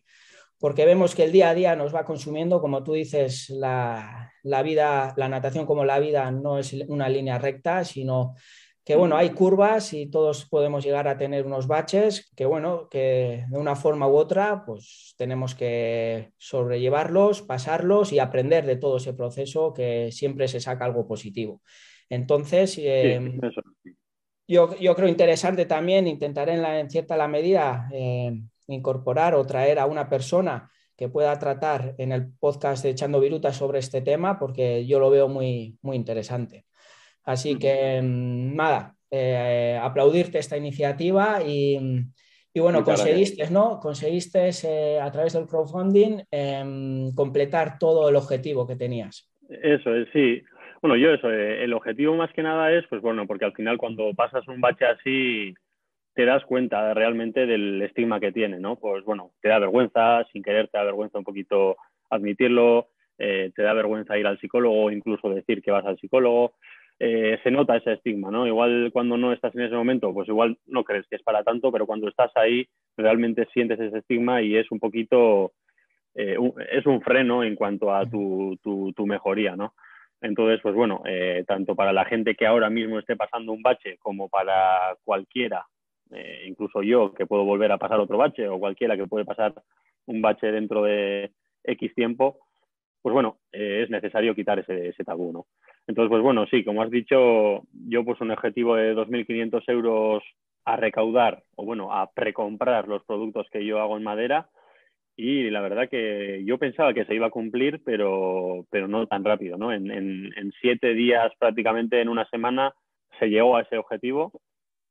porque 0.64 0.86
vemos 0.86 1.14
que 1.14 1.26
el 1.26 1.34
día 1.34 1.50
a 1.50 1.54
día 1.54 1.76
nos 1.76 1.94
va 1.94 2.06
consumiendo, 2.06 2.62
como 2.62 2.86
tú 2.86 2.94
dices, 2.94 3.50
la, 3.50 4.32
la 4.44 4.64
vida, 4.64 5.14
la 5.18 5.28
natación 5.28 5.66
como 5.66 5.84
la 5.84 6.00
vida 6.00 6.32
no 6.32 6.58
es 6.58 6.72
una 6.88 7.10
línea 7.10 7.38
recta, 7.38 7.84
sino 7.84 8.36
que 8.86 8.96
bueno, 8.96 9.18
hay 9.18 9.32
curvas 9.32 9.92
y 9.92 10.06
todos 10.06 10.46
podemos 10.46 10.86
llegar 10.86 11.10
a 11.10 11.18
tener 11.18 11.46
unos 11.46 11.68
baches 11.68 12.32
que 12.34 12.46
bueno, 12.46 12.88
que 12.90 13.44
de 13.50 13.58
una 13.58 13.76
forma 13.76 14.08
u 14.08 14.16
otra 14.16 14.64
pues 14.66 15.16
tenemos 15.18 15.54
que 15.54 16.32
sobrellevarlos, 16.38 17.42
pasarlos 17.42 18.14
y 18.14 18.20
aprender 18.20 18.66
de 18.66 18.78
todo 18.78 18.96
ese 18.96 19.14
proceso 19.14 19.74
que 19.74 20.14
siempre 20.14 20.48
se 20.48 20.62
saca 20.62 20.86
algo 20.86 21.06
positivo. 21.06 21.62
Entonces, 22.08 22.80
em, 22.82 23.38
yo, 24.48 24.80
yo, 24.80 24.96
creo 24.96 25.10
interesante 25.10 25.66
también, 25.66 26.08
intentaré 26.08 26.54
en, 26.54 26.62
la, 26.62 26.80
en 26.80 26.90
cierta 26.90 27.18
la 27.18 27.28
medida 27.28 27.90
em, 27.92 28.48
incorporar 28.68 29.36
o 29.36 29.46
traer 29.46 29.80
a 29.80 29.86
una 29.86 30.10
persona 30.10 30.70
que 30.96 31.10
pueda 31.10 31.38
tratar 31.40 31.96
en 31.98 32.12
el 32.12 32.32
podcast 32.40 32.84
de 32.84 32.92
Echando 32.92 33.20
Viruta 33.20 33.52
sobre 33.52 33.80
este 33.80 34.02
tema 34.02 34.38
porque 34.40 34.86
yo 34.86 35.00
lo 35.00 35.10
veo 35.10 35.28
muy, 35.28 35.78
muy 35.82 35.96
interesante. 35.96 36.66
Así 37.24 37.58
que 37.58 38.02
mm, 38.02 38.56
nada, 38.56 38.96
eh, 39.10 39.80
aplaudirte 39.82 40.40
esta 40.40 40.58
iniciativa 40.58 41.40
y, 41.46 41.78
bueno, 42.56 42.84
conseguiste, 42.84 43.50
¿no? 43.50 43.80
Conseguiste 43.80 44.50
eh, 44.64 45.00
a 45.00 45.12
través 45.12 45.34
del 45.34 45.48
crowdfunding 45.48 46.24
em, 46.32 47.14
completar 47.14 47.78
todo 47.80 48.10
el 48.10 48.16
objetivo 48.16 48.68
que 48.68 48.76
tenías. 48.76 49.32
Eso 49.50 49.96
es, 49.96 50.08
sí. 50.14 50.42
Bueno, 50.82 50.98
yo 50.98 51.12
eso, 51.12 51.32
eh, 51.32 51.64
el 51.64 51.74
objetivo 51.74 52.16
más 52.16 52.32
que 52.34 52.44
nada 52.44 52.72
es, 52.72 52.86
pues 52.90 53.02
bueno, 53.02 53.26
porque 53.26 53.46
al 53.46 53.54
final 53.54 53.78
cuando 53.78 54.14
pasas 54.14 54.48
un 54.48 54.60
bache 54.60 54.86
así, 54.86 55.54
te 56.14 56.26
das 56.26 56.44
cuenta 56.46 56.94
realmente 56.94 57.46
del 57.46 57.82
estigma 57.82 58.20
que 58.20 58.32
tiene, 58.32 58.60
¿no? 58.60 58.76
Pues 58.76 59.04
bueno, 59.04 59.32
te 59.42 59.50
da 59.50 59.60
vergüenza, 59.60 60.26
sin 60.32 60.44
querer 60.44 60.68
te 60.68 60.78
da 60.78 60.84
vergüenza 60.84 61.18
un 61.18 61.24
poquito 61.24 61.78
admitirlo, 62.10 62.90
te 63.18 63.62
da 63.62 63.74
vergüenza 63.74 64.18
ir 64.18 64.28
al 64.28 64.40
psicólogo 64.40 64.92
incluso 64.92 65.30
decir 65.30 65.62
que 65.62 65.72
vas 65.72 65.86
al 65.86 65.98
psicólogo. 65.98 66.54
Eh, 67.00 67.40
se 67.44 67.52
nota 67.52 67.76
ese 67.76 67.94
estigma, 67.94 68.32
¿no? 68.32 68.48
Igual 68.48 68.92
cuando 68.94 69.18
no 69.18 69.34
estás 69.34 69.54
en 69.56 69.62
ese 69.64 69.76
momento, 69.76 70.14
pues 70.14 70.28
igual 70.30 70.58
no 70.68 70.84
crees 70.84 71.06
que 71.08 71.16
es 71.16 71.24
para 71.24 71.44
tanto, 71.44 71.72
pero 71.72 71.86
cuando 71.86 72.08
estás 72.08 72.32
ahí 72.36 72.68
realmente 72.96 73.48
sientes 73.52 73.80
ese 73.80 73.98
estigma 73.98 74.42
y 74.42 74.56
es 74.56 74.72
un 74.72 74.80
poquito, 74.80 75.54
eh, 76.16 76.38
es 76.72 76.86
un 76.86 77.02
freno 77.02 77.44
en 77.44 77.56
cuanto 77.56 77.94
a 77.94 78.06
tu, 78.06 78.58
tu, 78.64 79.06
mejoría, 79.06 79.56
¿no? 79.56 79.74
Entonces, 80.22 80.62
pues 80.62 80.76
bueno, 80.76 81.02
eh, 81.06 81.44
tanto 81.46 81.76
para 81.76 81.92
la 81.92 82.06
gente 82.06 82.36
que 82.36 82.46
ahora 82.46 82.70
mismo 82.70 83.00
esté 83.00 83.18
pasando 83.18 83.52
un 83.52 83.62
bache 83.62 83.98
como 83.98 84.30
para 84.30 84.96
cualquiera, 85.04 85.66
incluso 86.46 86.82
yo 86.82 87.14
que 87.14 87.26
puedo 87.26 87.44
volver 87.44 87.72
a 87.72 87.78
pasar 87.78 88.00
otro 88.00 88.18
bache 88.18 88.48
o 88.48 88.60
cualquiera 88.60 88.98
que 88.98 89.08
puede 89.08 89.26
pasar 89.26 89.54
un 90.06 90.22
bache 90.22 90.52
dentro 90.52 90.84
de 90.84 91.32
X 91.64 91.94
tiempo, 91.96 92.40
pues 93.02 93.14
bueno, 93.14 93.38
es 93.52 93.90
necesario 93.90 94.36
quitar 94.36 94.60
ese, 94.60 94.90
ese 94.90 95.04
tabú, 95.04 95.32
¿no? 95.32 95.46
Entonces, 95.88 96.10
pues 96.10 96.22
bueno, 96.22 96.46
sí, 96.48 96.64
como 96.64 96.82
has 96.82 96.90
dicho, 96.90 97.64
yo 97.74 98.06
pues 98.06 98.22
un 98.22 98.32
objetivo 98.32 98.76
de 98.76 98.96
2.500 98.96 99.64
euros 99.68 100.24
a 100.66 100.78
recaudar 100.78 101.44
o 101.56 101.66
bueno, 101.66 101.94
a 101.94 102.12
precomprar 102.12 102.88
los 102.88 103.04
productos 103.04 103.48
que 103.52 103.66
yo 103.66 103.82
hago 103.82 103.98
en 103.98 104.04
madera 104.04 104.50
y 105.16 105.50
la 105.50 105.62
verdad 105.62 105.90
que 105.90 106.44
yo 106.46 106.58
pensaba 106.58 106.94
que 106.94 107.06
se 107.06 107.14
iba 107.14 107.28
a 107.28 107.32
cumplir, 107.32 107.82
pero, 107.84 108.66
pero 108.72 108.88
no 108.88 109.06
tan 109.08 109.24
rápido, 109.24 109.58
¿no? 109.58 109.72
En, 109.72 109.92
en, 109.92 110.52
siete 110.60 110.94
días, 110.94 111.32
prácticamente 111.38 112.02
en 112.02 112.10
una 112.10 112.28
semana, 112.30 112.74
se 113.20 113.28
llegó 113.28 113.56
a 113.56 113.62
ese 113.62 113.78
objetivo 113.78 114.32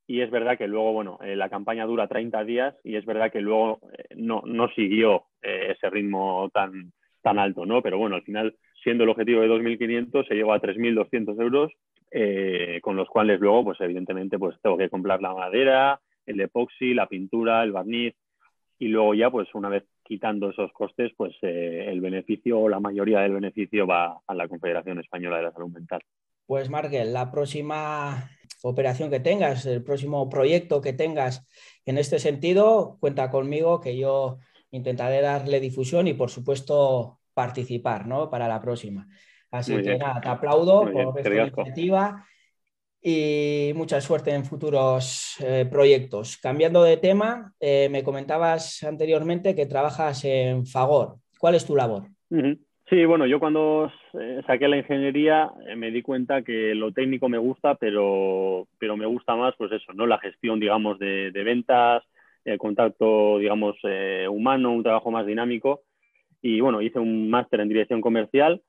y 0.06 0.20
es 0.20 0.30
verdad 0.30 0.58
que 0.58 0.66
luego, 0.66 0.92
bueno, 0.92 1.18
eh, 1.22 1.36
la 1.36 1.48
campaña 1.48 1.86
dura 1.86 2.08
30 2.08 2.44
días 2.44 2.74
y 2.84 2.96
es 2.96 3.04
verdad 3.04 3.30
que 3.30 3.40
luego 3.40 3.80
eh, 3.96 4.14
no, 4.16 4.42
no 4.44 4.68
siguió 4.70 5.26
eh, 5.42 5.74
ese 5.76 5.90
ritmo 5.90 6.50
tan, 6.52 6.92
tan 7.22 7.38
alto, 7.38 7.64
¿no? 7.64 7.82
Pero 7.82 7.98
bueno, 7.98 8.16
al 8.16 8.22
final 8.22 8.56
siendo 8.82 9.04
el 9.04 9.10
objetivo 9.10 9.42
de 9.42 9.48
2.500, 9.48 10.26
se 10.26 10.34
llegó 10.34 10.52
a 10.52 10.60
3.200 10.60 11.40
euros, 11.40 11.72
con 12.82 12.96
los 12.96 13.08
cuales 13.08 13.40
luego, 13.40 13.64
pues 13.64 13.80
evidentemente, 13.80 14.38
pues 14.38 14.56
tengo 14.60 14.76
que 14.76 14.90
comprar 14.90 15.22
la 15.22 15.32
madera, 15.32 16.00
el 16.26 16.40
epoxi, 16.40 16.92
la 16.92 17.06
pintura, 17.06 17.62
el 17.62 17.70
barniz, 17.70 18.14
y 18.78 18.88
luego 18.88 19.14
ya, 19.14 19.30
pues 19.30 19.48
una 19.54 19.68
vez 19.68 19.84
quitando 20.02 20.50
esos 20.50 20.72
costes, 20.72 21.12
pues 21.16 21.32
el 21.40 22.00
beneficio 22.00 22.58
o 22.58 22.68
la 22.68 22.80
mayoría 22.80 23.20
del 23.20 23.34
beneficio 23.34 23.86
va 23.86 24.18
a 24.26 24.34
la 24.34 24.48
Confederación 24.48 24.98
Española 24.98 25.36
de 25.36 25.44
la 25.44 25.52
Salud 25.52 25.70
Mental. 25.70 26.02
Pues 26.44 26.68
Marguel, 26.68 27.12
la 27.12 27.30
próxima 27.30 28.28
operación 28.68 29.10
que 29.10 29.20
tengas, 29.20 29.66
el 29.66 29.82
próximo 29.82 30.28
proyecto 30.28 30.80
que 30.80 30.92
tengas 30.92 31.46
en 31.84 31.98
este 31.98 32.18
sentido, 32.18 32.96
cuenta 33.00 33.30
conmigo 33.30 33.80
que 33.80 33.96
yo 33.96 34.38
intentaré 34.70 35.20
darle 35.20 35.60
difusión 35.60 36.08
y 36.08 36.14
por 36.14 36.30
supuesto 36.30 37.18
participar 37.34 38.06
¿no? 38.06 38.30
para 38.30 38.48
la 38.48 38.60
próxima. 38.60 39.06
Así 39.50 39.80
que 39.82 39.98
nada, 39.98 40.20
te 40.20 40.28
aplaudo 40.28 40.90
por 40.90 41.18
esta 41.18 41.34
iniciativa 41.34 42.26
y 43.02 43.72
mucha 43.74 44.00
suerte 44.00 44.32
en 44.32 44.44
futuros 44.44 45.36
eh, 45.40 45.66
proyectos. 45.70 46.38
Cambiando 46.38 46.82
de 46.84 46.96
tema, 46.96 47.52
eh, 47.60 47.88
me 47.90 48.02
comentabas 48.02 48.82
anteriormente 48.84 49.54
que 49.54 49.66
trabajas 49.66 50.24
en 50.24 50.64
Fagor. 50.64 51.16
¿Cuál 51.38 51.56
es 51.56 51.66
tu 51.66 51.76
labor? 51.76 52.04
Sí, 52.88 53.04
bueno, 53.04 53.26
yo 53.26 53.40
cuando 53.40 53.90
eh, 54.20 54.42
saqué 54.46 54.68
la 54.68 54.76
ingeniería 54.76 55.50
me 55.76 55.90
di 55.90 56.02
cuenta 56.02 56.42
que 56.42 56.74
lo 56.74 56.92
técnico 56.92 57.28
me 57.28 57.38
gusta, 57.38 57.74
pero, 57.76 58.66
pero 58.78 58.96
me 58.96 59.06
gusta 59.06 59.36
más, 59.36 59.54
pues 59.56 59.72
eso, 59.72 59.92
¿no? 59.92 60.06
La 60.06 60.18
gestión, 60.18 60.60
digamos, 60.60 60.98
de, 60.98 61.30
de 61.30 61.44
ventas, 61.44 62.02
el 62.44 62.58
contacto, 62.58 63.38
digamos, 63.38 63.76
humano, 64.28 64.72
un 64.72 64.82
trabajo 64.82 65.10
más 65.10 65.26
dinámico. 65.26 65.82
Y 66.42 66.60
bueno, 66.60 66.82
hice 66.82 66.98
un 66.98 67.30
máster 67.30 67.60
en 67.60 67.68
dirección 67.68 68.00
comercial, 68.00 68.62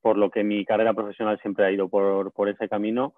por 0.00 0.16
lo 0.16 0.30
que 0.30 0.42
mi 0.42 0.64
carrera 0.64 0.94
profesional 0.94 1.38
siempre 1.40 1.66
ha 1.66 1.70
ido 1.70 1.88
por, 1.88 2.32
por 2.32 2.48
ese 2.48 2.68
camino. 2.68 3.14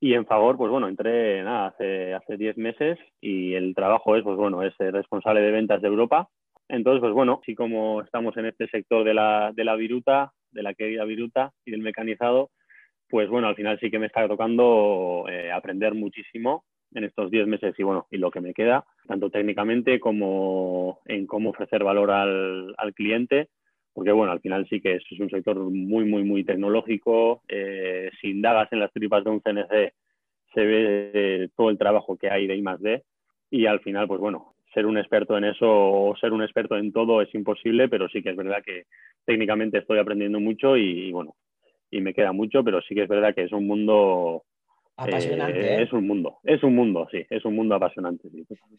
Y 0.00 0.14
en 0.14 0.26
favor, 0.26 0.56
pues 0.56 0.70
bueno, 0.70 0.88
entré 0.88 1.42
nada, 1.42 1.68
hace, 1.68 2.12
hace 2.12 2.36
10 2.36 2.58
meses 2.58 2.98
y 3.20 3.54
el 3.54 3.74
trabajo 3.74 4.16
es, 4.16 4.24
pues 4.24 4.36
bueno, 4.36 4.62
es 4.62 4.76
responsable 4.78 5.40
de 5.40 5.52
ventas 5.52 5.80
de 5.80 5.88
Europa. 5.88 6.28
Entonces, 6.68 7.00
pues 7.00 7.12
bueno, 7.12 7.38
así 7.40 7.54
como 7.54 8.02
estamos 8.02 8.36
en 8.36 8.46
este 8.46 8.66
sector 8.68 9.04
de 9.04 9.14
la, 9.14 9.52
de 9.54 9.64
la 9.64 9.76
viruta, 9.76 10.32
de 10.52 10.62
la 10.62 10.74
querida 10.74 11.04
viruta 11.04 11.52
y 11.64 11.70
del 11.70 11.80
mecanizado, 11.80 12.50
pues 13.08 13.28
bueno, 13.28 13.48
al 13.48 13.56
final 13.56 13.78
sí 13.80 13.90
que 13.90 13.98
me 13.98 14.06
está 14.06 14.26
tocando 14.26 15.26
eh, 15.28 15.50
aprender 15.52 15.94
muchísimo 15.94 16.64
en 16.94 17.04
estos 17.04 17.30
10 17.30 17.46
meses 17.46 17.74
y 17.78 17.82
bueno, 17.82 18.06
y 18.10 18.18
lo 18.18 18.30
que 18.30 18.40
me 18.40 18.54
queda, 18.54 18.84
tanto 19.06 19.30
técnicamente 19.30 19.98
como 19.98 21.00
en 21.06 21.26
cómo 21.26 21.50
ofrecer 21.50 21.84
valor 21.84 22.10
al, 22.10 22.74
al 22.76 22.94
cliente, 22.94 23.48
porque 23.92 24.12
bueno, 24.12 24.32
al 24.32 24.40
final 24.40 24.66
sí 24.68 24.80
que 24.80 24.96
es, 24.96 25.04
es 25.10 25.20
un 25.20 25.30
sector 25.30 25.58
muy, 25.58 26.04
muy, 26.04 26.24
muy 26.24 26.44
tecnológico, 26.44 27.42
eh, 27.48 28.10
si 28.20 28.30
indagas 28.30 28.72
en 28.72 28.80
las 28.80 28.92
tripas 28.92 29.24
de 29.24 29.30
un 29.30 29.40
CNC 29.40 29.92
se 30.54 30.60
ve 30.64 31.50
todo 31.56 31.70
el 31.70 31.78
trabajo 31.78 32.16
que 32.16 32.30
hay 32.30 32.46
de 32.46 32.56
I 32.56 32.64
y 33.50 33.66
al 33.66 33.80
final, 33.80 34.06
pues 34.06 34.20
bueno, 34.20 34.51
ser 34.72 34.86
un 34.86 34.98
experto 34.98 35.36
en 35.36 35.44
eso 35.44 35.66
o 35.66 36.16
ser 36.16 36.32
un 36.32 36.42
experto 36.42 36.76
en 36.76 36.92
todo 36.92 37.22
es 37.22 37.34
imposible, 37.34 37.88
pero 37.88 38.08
sí 38.08 38.22
que 38.22 38.30
es 38.30 38.36
verdad 38.36 38.62
que 38.64 38.84
técnicamente 39.24 39.78
estoy 39.78 39.98
aprendiendo 39.98 40.40
mucho 40.40 40.76
y, 40.76 41.08
y 41.08 41.12
bueno, 41.12 41.36
y 41.90 42.00
me 42.00 42.14
queda 42.14 42.32
mucho, 42.32 42.64
pero 42.64 42.80
sí 42.82 42.94
que 42.94 43.02
es 43.02 43.08
verdad 43.08 43.34
que 43.34 43.44
es 43.44 43.52
un 43.52 43.66
mundo 43.66 44.44
Apasionante. 44.96 45.58
Eh, 45.58 45.74
¿eh? 45.78 45.82
Es 45.82 45.92
un 45.92 46.06
mundo, 46.06 46.38
es 46.44 46.62
un 46.62 46.74
mundo, 46.74 47.08
sí, 47.10 47.24
es 47.30 47.44
un 47.44 47.56
mundo 47.56 47.74
apasionante. 47.74 48.28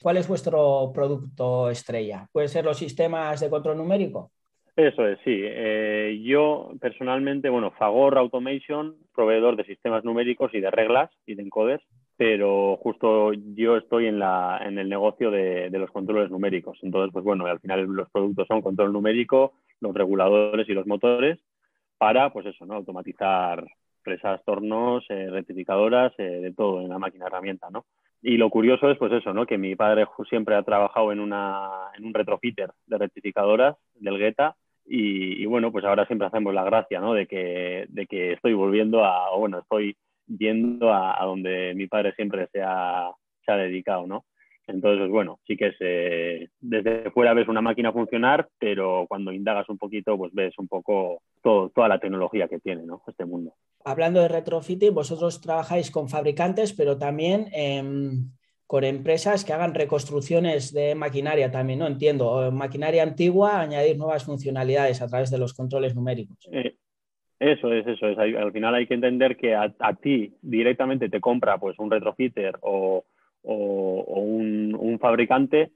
¿Cuál 0.01 0.17
es 0.17 0.27
vuestro 0.27 0.91
producto 0.93 1.69
estrella? 1.69 2.27
¿Puede 2.31 2.47
ser 2.47 2.65
los 2.65 2.77
sistemas 2.77 3.39
de 3.39 3.49
control 3.49 3.77
numérico? 3.77 4.31
Eso 4.75 5.07
es, 5.07 5.19
sí. 5.23 5.39
Eh, 5.43 6.21
yo 6.23 6.71
personalmente, 6.79 7.49
bueno, 7.49 7.71
Fagor 7.71 8.17
Automation, 8.17 8.95
proveedor 9.13 9.55
de 9.55 9.65
sistemas 9.65 10.03
numéricos 10.03 10.53
y 10.53 10.59
de 10.59 10.71
reglas 10.71 11.11
y 11.25 11.35
de 11.35 11.43
encoders, 11.43 11.83
pero 12.25 12.77
justo 12.77 13.33
yo 13.33 13.75
estoy 13.75 14.07
en, 14.07 14.17
la, 14.17 14.57
en 14.65 14.79
el 14.79 14.87
negocio 14.87 15.29
de, 15.29 15.69
de 15.69 15.77
los 15.77 15.91
controles 15.91 16.31
numéricos. 16.31 16.79
Entonces, 16.81 17.11
pues 17.11 17.25
bueno, 17.25 17.45
al 17.47 17.59
final 17.59 17.83
los 17.83 18.09
productos 18.11 18.47
son 18.47 18.61
control 18.61 18.93
numérico, 18.93 19.55
los 19.81 19.93
reguladores 19.93 20.69
y 20.69 20.73
los 20.73 20.87
motores 20.87 21.37
para, 21.97 22.31
pues 22.31 22.45
eso, 22.45 22.65
¿no? 22.65 22.75
Automatizar 22.75 23.65
presas, 24.01 24.41
tornos, 24.45 25.05
rectificadoras, 25.09 26.15
de 26.15 26.53
todo 26.55 26.79
en 26.79 26.87
la 26.87 26.97
máquina 26.97 27.27
herramienta, 27.27 27.69
¿no? 27.69 27.83
Y 28.21 28.37
lo 28.37 28.49
curioso 28.49 28.89
es, 28.89 28.97
pues 28.97 29.11
eso, 29.11 29.33
¿no? 29.33 29.45
Que 29.45 29.57
mi 29.57 29.75
padre 29.75 30.05
siempre 30.29 30.55
ha 30.55 30.63
trabajado 30.63 31.11
en, 31.11 31.19
una, 31.19 31.89
en 31.97 32.05
un 32.05 32.13
retrofitter 32.13 32.71
de 32.87 32.97
rectificadoras 32.99 33.75
del 33.95 34.17
Guetta 34.17 34.55
y, 34.85 35.45
bueno, 35.45 35.73
pues 35.73 35.83
ahora 35.83 36.05
siempre 36.05 36.27
hacemos 36.27 36.53
la 36.53 36.63
gracia, 36.63 37.01
¿no? 37.01 37.13
De 37.13 37.27
que, 37.27 37.85
de 37.89 38.07
que 38.07 38.31
estoy 38.31 38.53
volviendo 38.53 39.03
a, 39.03 39.29
o 39.31 39.39
bueno, 39.39 39.59
estoy 39.59 39.97
yendo 40.27 40.93
a, 40.93 41.23
donde 41.25 41.73
mi 41.75 41.87
padre 41.87 42.13
siempre 42.15 42.47
se 42.51 42.61
ha, 42.61 43.11
se 43.45 43.51
ha 43.51 43.57
dedicado, 43.57 44.07
¿no? 44.07 44.25
Entonces, 44.67 45.09
bueno, 45.09 45.39
sí 45.45 45.57
que 45.57 45.67
es, 45.67 46.49
desde 46.61 47.11
fuera 47.11 47.33
ves 47.33 47.49
una 47.49 47.61
máquina 47.61 47.91
funcionar, 47.91 48.47
pero 48.59 49.05
cuando 49.09 49.33
indagas 49.33 49.67
un 49.67 49.77
poquito, 49.77 50.17
pues 50.17 50.33
ves 50.33 50.53
un 50.57 50.67
poco 50.67 51.21
todo, 51.41 51.69
toda 51.69 51.89
la 51.89 51.99
tecnología 51.99 52.47
que 52.47 52.59
tiene 52.59 52.83
¿no? 52.83 53.01
este 53.05 53.25
mundo. 53.25 53.53
Hablando 53.83 54.21
de 54.21 54.29
retrofitting, 54.29 54.93
vosotros 54.93 55.41
trabajáis 55.41 55.91
con 55.91 56.07
fabricantes, 56.07 56.71
pero 56.71 56.97
también 56.97 57.47
em, 57.51 58.31
con 58.65 58.85
empresas 58.85 59.43
que 59.43 59.51
hagan 59.51 59.73
reconstrucciones 59.73 60.73
de 60.73 60.95
maquinaria 60.95 61.51
también, 61.51 61.79
¿no? 61.79 61.87
Entiendo, 61.87 62.49
maquinaria 62.51 63.03
antigua, 63.03 63.59
añadir 63.59 63.97
nuevas 63.97 64.23
funcionalidades 64.23 65.01
a 65.01 65.07
través 65.07 65.29
de 65.29 65.37
los 65.37 65.53
controles 65.53 65.93
numéricos. 65.93 66.37
Eh, 66.51 66.77
eso 67.39 67.73
es, 67.73 67.85
eso 67.87 68.07
es. 68.07 68.17
Al 68.17 68.51
final 68.51 68.75
hay 68.75 68.87
que 68.87 68.93
entender 68.93 69.37
que 69.37 69.55
a, 69.55 69.73
a 69.79 69.93
ti 69.95 70.35
directamente 70.41 71.09
te 71.09 71.19
compra 71.19 71.57
pues 71.57 71.77
un 71.79 71.91
retrofitter 71.91 72.57
o 72.61 73.05
o, 73.43 74.19
un, 74.21 74.99
fabricante, 74.99 75.71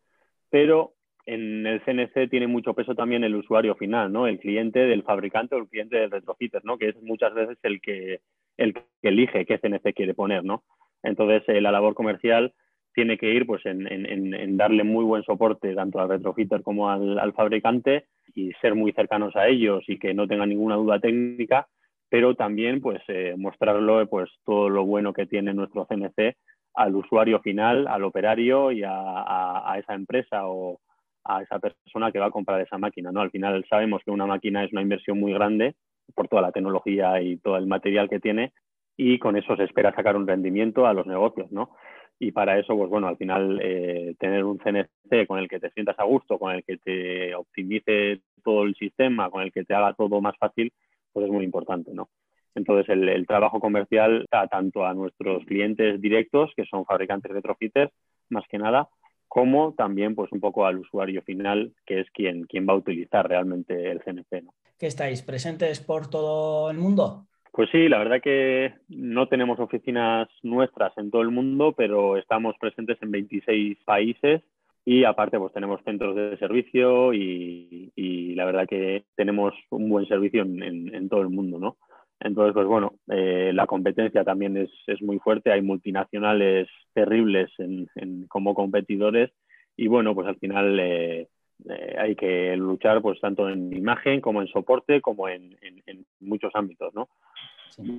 pero 0.50 0.94
en 1.26 1.68
el 1.68 1.82
CNC 1.84 2.30
tiene 2.30 2.48
mucho 2.48 2.74
peso 2.74 2.96
también 2.96 3.24
el 3.24 3.36
usuario 3.36 3.76
final, 3.76 4.12
¿no? 4.12 4.28
El 4.28 4.40
cliente 4.40 4.80
del 4.80 5.04
fabricante 5.04 5.56
o 5.56 5.60
el 5.60 5.68
cliente 5.68 5.98
del 5.98 6.12
retrofitter, 6.12 6.64
¿no? 6.64 6.78
Que 6.78 6.90
es 6.90 7.02
muchas 7.02 7.34
veces 7.34 7.58
el 7.64 7.82
que, 7.82 8.22
el 8.56 8.74
que 8.74 8.84
elige 9.02 9.46
qué 9.46 9.60
CNC 9.60 9.94
quiere 9.94 10.14
poner, 10.14 10.46
¿no? 10.46 10.64
Entonces, 11.04 11.44
eh, 11.48 11.60
la 11.60 11.72
labor 11.72 11.94
comercial 11.94 12.54
tiene 12.98 13.20
que 13.20 13.32
ir 13.32 13.46
pues, 13.46 13.62
en, 13.64 14.58
darle 14.58 14.84
muy 14.84 15.06
buen 15.06 15.22
soporte 15.22 15.76
tanto 15.76 16.00
al 16.00 16.10
retrofitter 16.10 16.64
como 16.64 16.90
al, 16.90 17.32
fabricante 17.34 18.06
y 18.34 18.52
ser 18.54 18.74
muy 18.74 18.92
cercanos 18.92 19.36
a 19.36 19.48
ellos 19.48 19.84
y 19.88 20.00
que 20.00 20.16
no 20.16 20.28
tengan 20.28 20.50
ninguna 20.50 20.78
duda 20.78 21.00
técnica, 21.00 21.68
pero 22.10 22.34
también 22.34 22.82
pues, 22.82 23.00
eh, 23.08 23.36
mostrarlo 23.38 24.04
pues, 24.08 24.32
todo 24.44 24.70
lo 24.70 24.84
bueno 24.84 25.14
que 25.14 25.28
tiene 25.28 25.54
nuestro 25.54 25.86
CNC 25.86 26.38
al 26.74 26.96
usuario 26.96 27.40
final, 27.40 27.88
al 27.88 28.04
operario 28.04 28.72
y 28.72 28.82
a, 28.84 29.76
esa 29.78 29.94
empresa 29.94 30.48
o 30.48 30.80
a 31.24 31.44
esa 31.44 31.60
persona 31.60 32.12
que 32.12 32.18
va 32.18 32.26
a 32.26 32.32
comprar 32.32 32.60
esa 32.62 32.80
máquina. 32.80 33.12
¿no? 33.12 33.22
Al 33.22 33.30
final 33.30 33.64
sabemos 33.70 34.02
que 34.04 34.10
una 34.10 34.26
máquina 34.26 34.64
es 34.64 34.72
una 34.72 34.82
inversión 34.82 35.20
muy 35.20 35.34
grande 35.34 35.76
por 36.16 36.28
toda 36.28 36.42
la 36.42 36.52
tecnología 36.52 37.22
y 37.22 37.38
todo 37.38 37.58
el 37.58 37.68
material 37.68 38.10
que 38.10 38.20
tiene 38.20 38.54
y 38.98 39.20
con 39.20 39.38
eso 39.38 39.56
se 39.56 39.66
espera 39.66 39.94
sacar 39.94 40.16
un 40.16 40.26
rendimiento 40.26 40.88
a 40.88 40.94
los 40.94 41.06
negocios. 41.06 41.52
¿no? 41.52 41.76
Y 42.20 42.32
para 42.32 42.58
eso, 42.58 42.76
pues 42.76 42.90
bueno, 42.90 43.08
al 43.08 43.18
final 43.18 43.60
eh, 43.62 44.16
tener 44.20 44.44
un 44.44 44.58
CNC 44.58 45.28
con 45.28 45.40
el 45.40 45.48
que 45.48 45.60
te 45.60 45.70
sientas 45.72 46.00
a 46.00 46.04
gusto, 46.04 46.40
con 46.40 46.54
el 46.54 46.64
que 46.64 46.78
te 46.78 47.36
optimice 47.36 48.22
todo 48.44 48.64
el 48.64 48.76
sistema, 48.76 49.30
con 49.30 49.44
el 49.44 49.52
que 49.52 49.64
te 49.64 49.76
haga 49.76 49.94
todo 49.94 50.20
más 50.20 50.36
fácil, 50.38 50.74
pues 51.14 51.26
es 51.26 51.32
muy 51.32 51.44
importante, 51.44 51.94
¿no? 51.94 52.10
Entonces, 52.56 52.90
el, 52.90 53.28
trabajo 53.28 53.60
comercial 53.60 54.26
da 54.32 54.48
tanto 54.48 54.84
a 54.84 54.96
nuestros 54.96 55.46
clientes 55.46 56.02
directos, 56.02 56.52
que 56.56 56.66
son 56.66 56.86
fabricantes 56.86 57.30
de 57.30 57.36
retrofitters, 57.36 57.92
más 58.30 58.46
que 58.50 58.58
nada, 58.58 58.90
como 59.28 59.74
también 59.74 60.16
pues 60.16 60.32
un 60.32 60.40
poco 60.40 60.66
al 60.66 60.80
usuario 60.80 61.22
final, 61.22 61.76
que 61.86 62.00
es 62.00 62.10
quien, 62.12 62.46
quien 62.46 62.68
va 62.68 62.74
a 62.74 62.78
utilizar 62.78 63.28
realmente 63.28 63.92
el 63.92 64.02
CNC. 64.02 64.44
¿no? 64.44 64.54
¿Que 64.80 64.88
estáis 64.88 65.22
presentes 65.22 65.80
por 65.80 66.10
todo 66.10 66.72
el 66.72 66.78
mundo? 66.78 67.28
Pues 67.58 67.72
sí, 67.72 67.90
la 67.90 67.98
verdad 67.98 68.22
que 68.22 68.76
no 68.88 69.28
tenemos 69.28 69.60
oficinas 69.60 70.28
nuestras 70.44 70.96
en 71.00 71.10
todo 71.10 71.24
el 71.24 71.32
mundo, 71.32 71.74
pero 71.76 72.16
estamos 72.16 72.56
presentes 72.60 73.00
en 73.02 73.10
26 73.10 73.80
países 73.84 74.44
y 74.86 75.06
aparte 75.06 75.40
pues 75.40 75.54
tenemos 75.54 75.82
centros 75.84 76.16
de 76.16 76.38
servicio 76.38 77.16
y, 77.16 78.36
la 78.36 78.46
verdad 78.46 78.68
que 78.68 79.06
tenemos 79.16 79.56
un 79.72 79.90
buen 79.90 80.06
servicio 80.08 80.44
en, 80.44 81.10
todo 81.10 81.22
el 81.22 81.30
mundo, 81.30 81.58
¿no? 81.58 81.78
Entonces, 82.20 82.54
pues 82.54 82.68
bueno, 82.68 82.94
eh, 83.08 83.50
la 83.56 83.66
competencia 83.66 84.24
también 84.24 84.56
es, 84.56 84.70
es, 84.86 85.02
muy 85.02 85.18
fuerte, 85.18 85.52
hay 85.52 85.64
multinacionales 85.64 86.68
terribles 86.94 87.50
en, 87.58 88.28
como 88.28 88.54
competidores 88.54 89.32
y 89.76 89.88
bueno, 89.88 90.14
pues 90.14 90.28
al 90.28 90.38
final 90.38 90.80
eh, 90.80 91.28
eh, 91.70 91.96
hay 91.98 92.16
que 92.16 92.56
luchar 92.56 93.02
pues 93.02 93.20
tanto 93.20 93.50
en 93.50 93.74
imagen 93.74 94.22
como 94.22 94.42
en 94.42 94.48
soporte 94.48 95.02
como 95.02 95.28
en, 95.28 95.58
en, 95.62 96.06
muchos 96.20 96.52
ámbitos, 96.56 96.94
¿no? 96.94 97.10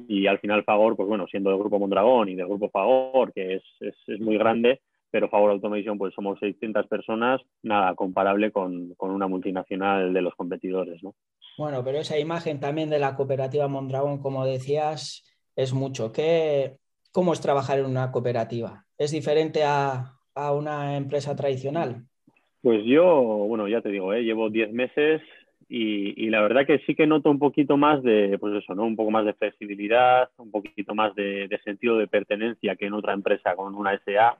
Y 0.08 0.26
al 0.26 0.38
final 0.40 0.64
Fagor, 0.64 0.96
pues 0.96 1.08
bueno, 1.08 1.26
siendo 1.28 1.50
del 1.50 1.58
grupo 1.58 1.78
Mondragón 1.78 2.28
y 2.28 2.34
del 2.34 2.46
grupo 2.46 2.68
Fagor, 2.68 3.32
que 3.32 3.56
es, 3.56 3.62
es, 3.80 3.94
es 4.08 4.20
muy 4.20 4.36
grande, 4.36 4.80
pero 5.10 5.28
Favor 5.28 5.50
Automation 5.50 5.98
pues 5.98 6.14
somos 6.14 6.38
600 6.40 6.86
personas, 6.86 7.40
nada 7.62 7.94
comparable 7.94 8.50
con, 8.50 8.94
con, 8.94 9.10
una 9.10 9.26
multinacional 9.26 10.12
de 10.12 10.22
los 10.22 10.34
competidores, 10.34 11.02
¿no? 11.02 11.14
Bueno, 11.56 11.82
pero 11.82 11.98
esa 11.98 12.18
imagen 12.18 12.60
también 12.60 12.90
de 12.90 12.98
la 12.98 13.16
cooperativa 13.16 13.68
Mondragón, 13.68 14.20
como 14.20 14.44
decías, 14.44 15.24
es 15.56 15.72
mucho. 15.72 16.12
¿Qué, 16.12 16.76
¿Cómo 17.10 17.32
es 17.32 17.40
trabajar 17.40 17.78
en 17.78 17.86
una 17.86 18.12
cooperativa? 18.12 18.86
¿Es 18.96 19.10
diferente 19.10 19.64
a, 19.64 20.18
a 20.34 20.52
una 20.52 20.96
empresa 20.96 21.34
tradicional? 21.34 22.04
Pues 22.62 22.84
yo, 22.84 23.22
bueno, 23.48 23.68
ya 23.68 23.80
te 23.80 23.90
digo, 23.90 24.12
¿eh? 24.12 24.22
llevo 24.24 24.50
10 24.50 24.72
meses 24.72 25.22
y, 25.68 26.28
la 26.30 26.40
verdad 26.40 26.66
que 26.66 26.78
sí 26.80 26.94
que 26.94 27.06
noto 27.06 27.30
un 27.30 27.38
poquito 27.38 27.76
más 27.76 28.02
de, 28.02 28.38
pues 28.38 28.54
eso, 28.54 28.74
¿no? 28.74 28.84
Un 28.84 28.96
poco 28.96 29.10
más 29.10 29.24
de 29.26 29.34
flexibilidad, 29.34 30.30
un 30.38 30.50
poquito 30.50 30.94
más 30.94 31.14
de, 31.14 31.48
sentido 31.64 31.98
de 31.98 32.08
pertenencia 32.08 32.76
que 32.76 32.86
en 32.86 32.94
otra 32.94 33.12
empresa 33.12 33.54
con 33.54 33.74
una 33.74 33.92
SA 34.04 34.38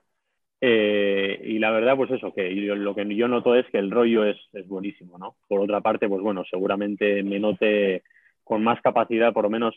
eh, 0.61 1.41
y 1.45 1.59
la 1.59 1.71
verdad, 1.71 1.97
pues 1.97 2.11
eso, 2.11 2.33
que 2.35 2.51
lo 2.51 2.95
que 2.95 3.15
yo 3.15 3.29
noto 3.29 3.55
es 3.55 3.67
que 3.71 3.79
el 3.79 3.91
rollo 3.91 4.25
es, 4.25 4.37
es, 4.53 4.67
buenísimo, 4.67 5.19
¿no? 5.19 5.37
Por 5.47 5.61
otra 5.61 5.81
parte, 5.81 6.09
pues 6.09 6.21
bueno, 6.23 6.45
seguramente 6.51 7.23
me 7.23 7.39
note 7.39 8.03
con 8.43 8.65
más 8.65 8.81
capacidad, 8.83 9.33
por 9.33 9.45
lo 9.45 9.51
menos, 9.51 9.77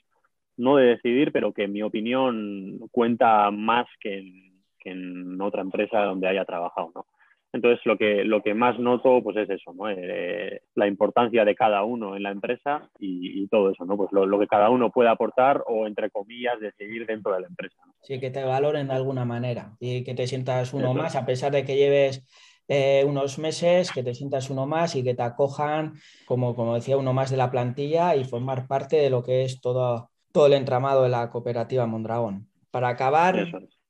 no 0.58 0.78
de 0.78 0.88
decidir, 0.96 1.32
pero 1.32 1.54
que 1.54 1.68
mi 1.68 1.84
opinión 1.84 2.80
cuenta 2.92 3.52
más 3.52 3.88
que 4.00 4.18
en, 4.20 4.64
que 4.80 4.92
en 4.92 5.40
otra 5.42 5.62
empresa 5.62 6.00
donde 6.06 6.28
haya 6.28 6.46
trabajado, 6.46 6.92
¿no? 6.96 7.06
Entonces, 7.54 7.86
lo 7.86 7.98
que, 7.98 8.24
lo 8.24 8.42
que 8.42 8.54
más 8.54 8.80
noto 8.80 9.22
pues 9.22 9.36
es 9.36 9.50
eso, 9.50 9.74
¿no? 9.74 9.90
Eh, 9.90 10.62
la 10.76 10.88
importancia 10.88 11.44
de 11.44 11.56
cada 11.56 11.84
uno 11.84 12.16
en 12.16 12.24
la 12.24 12.32
empresa 12.32 12.90
y, 12.98 13.46
todo 13.48 13.72
eso, 13.72 13.84
¿no? 13.86 13.98
Pues 13.98 14.10
lo, 14.14 14.40
que 14.40 14.48
cada 14.48 14.70
uno 14.70 14.92
puede 14.92 15.10
aportar 15.10 15.64
o, 15.68 15.86
entre 15.86 16.10
comillas, 16.10 16.60
decidir 16.62 17.06
dentro 17.06 17.34
de 17.34 17.42
la 17.42 17.48
empresa. 17.48 17.76
Sí, 18.02 18.20
que 18.20 18.30
te 18.30 18.44
valoren 18.44 18.88
de 18.88 18.94
alguna 18.94 19.26
manera 19.26 19.76
y 19.80 20.04
que 20.04 20.14
te 20.14 20.28
sientas 20.28 20.74
uno 20.74 20.94
más, 20.94 21.16
a 21.16 21.26
pesar 21.26 21.52
de 21.52 21.66
que 21.66 21.76
lleves 21.76 22.26
eh, 22.70 23.04
unos 23.06 23.38
meses, 23.38 23.92
que 23.92 24.04
te 24.04 24.16
sientas 24.16 24.50
uno 24.50 24.66
más 24.66 24.96
y 24.96 25.04
que 25.04 25.14
te 25.14 25.24
acojan, 25.24 25.96
como, 26.26 26.56
como 26.56 26.76
decía, 26.76 26.96
uno 26.96 27.12
más 27.12 27.30
de 27.30 27.36
la 27.36 27.52
plantilla 27.52 28.16
y 28.16 28.24
formar 28.24 28.68
parte 28.68 28.96
de 28.96 29.10
lo 29.10 29.24
que 29.24 29.44
es 29.44 29.60
todo, 29.60 30.10
todo 30.32 30.46
el 30.46 30.54
entramado 30.54 31.04
de 31.04 31.10
la 31.10 31.30
cooperativa 31.30 31.86
Mondragón. 31.86 32.48
Para 32.70 32.88
acabar, 32.88 33.48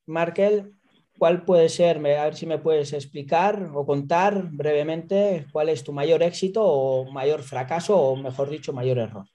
Markel, 0.07 0.73
¿Cuál 1.21 1.43
puede 1.43 1.69
ser, 1.69 1.97
a 1.97 2.23
ver 2.23 2.33
si 2.33 2.47
me 2.47 2.57
puedes 2.57 2.93
explicar 2.93 3.69
o 3.75 3.85
contar 3.85 4.49
brevemente 4.49 5.45
cuál 5.51 5.69
es 5.69 5.83
tu 5.83 5.93
mayor 5.93 6.23
éxito 6.23 6.63
o 6.63 7.11
mayor 7.11 7.43
fracaso 7.43 7.95
o, 7.95 8.15
mejor 8.15 8.49
dicho, 8.49 8.73
mayor 8.73 8.97
error? 8.97 9.25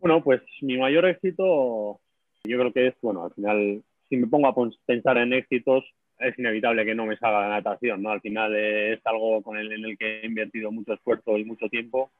Bueno, 0.00 0.24
pues 0.24 0.40
mi 0.62 0.78
mayor 0.78 1.04
éxito 1.04 2.00
yo 2.44 2.58
creo 2.58 2.72
que 2.72 2.86
es, 2.86 2.94
bueno, 3.02 3.26
al 3.26 3.34
final, 3.34 3.82
si 4.08 4.16
me 4.16 4.26
pongo 4.26 4.48
a 4.48 4.54
pensar 4.86 5.18
en 5.18 5.34
éxitos, 5.34 5.84
es 6.18 6.38
inevitable 6.38 6.86
que 6.86 6.94
no 6.94 7.04
me 7.04 7.18
salga 7.18 7.42
la 7.42 7.56
natación, 7.56 8.02
¿no? 8.02 8.08
Al 8.08 8.22
final 8.22 8.56
es 8.56 9.00
algo 9.04 9.42
con 9.42 9.58
el, 9.58 9.70
en 9.70 9.84
el 9.84 9.98
que 9.98 10.20
he 10.20 10.26
invertido 10.26 10.72
mucho 10.72 10.94
esfuerzo 10.94 11.36
y 11.36 11.44
mucho 11.44 11.68
tiempo 11.68 12.10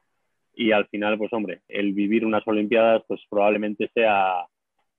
y 0.53 0.71
al 0.71 0.85
final, 0.89 1.17
pues 1.17 1.33
hombre, 1.33 1.61
el 1.67 1.93
vivir 1.93 2.27
unas 2.27 2.47
Olimpiadas, 2.47 3.01
pues 3.07 3.21
probablemente 3.27 3.89
sea 3.91 4.45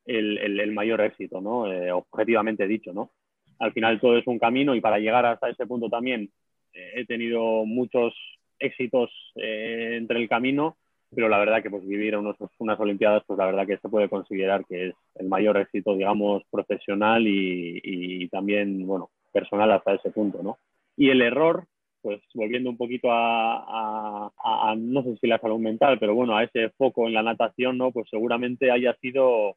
el, 0.05 0.39
el, 0.39 0.73
mayor 0.73 1.01
éxito, 1.03 1.41
¿no? 1.41 1.73
Eh, 1.73 1.93
objetivamente 1.93 2.67
dicho, 2.67 2.93
¿no? 2.93 3.13
Al 3.59 3.73
final 3.73 4.01
todo 4.01 4.19
es 4.19 4.27
un 4.27 4.39
camino 4.39 4.75
y 4.75 4.81
para 4.81 4.99
llegar 4.99 5.27
hasta 5.27 5.49
ese 5.49 5.67
punto 5.67 5.89
también 5.89 6.31
eh, 6.73 6.93
he 6.97 7.07
tenido 7.07 7.65
muchos 7.65 8.15
éxitos 8.59 9.11
eh, 9.37 9.95
entre 9.97 10.19
el 10.19 10.29
camino, 10.29 10.77
pero 11.15 11.29
la 11.29 11.39
verdad 11.39 11.63
que 11.63 11.71
pues 11.71 11.87
vivir 11.87 12.17
unos, 12.17 12.37
unas 12.59 12.79
Olimpiadas, 12.81 13.23
pues 13.27 13.39
la 13.39 13.47
verdad 13.47 13.67
que 13.67 13.79
se 13.79 13.89
puede 13.89 14.09
considerar 14.09 14.65
que 14.67 14.89
es 14.89 14.95
el 15.15 15.29
mayor 15.29 15.57
éxito, 15.57 15.95
digamos, 15.95 16.43
profesional 16.51 17.25
y, 17.27 18.29
también, 18.29 18.87
bueno, 18.87 19.11
personal 19.33 19.71
hasta 19.73 19.95
ese 19.95 20.11
punto, 20.11 20.43
¿no? 20.43 20.59
Y 20.97 21.11
el 21.11 21.23
error, 21.23 21.67
pues 22.03 22.21
volviendo 22.35 22.71
un 22.71 22.77
poquito 22.77 23.09
a, 23.11 24.31
no 24.77 25.03
sé 25.03 25.17
si 25.21 25.27
la 25.27 25.39
salud 25.39 25.59
mental, 25.59 25.99
pero 25.99 26.15
bueno, 26.15 26.37
a 26.37 26.45
ese 26.45 26.71
foco 26.71 27.07
en 27.07 27.15
la 27.15 27.23
natación, 27.23 27.79
¿no? 27.79 27.93
Pues 27.93 28.09
seguramente 28.11 28.71
haya 28.71 28.95
sido 29.01 29.57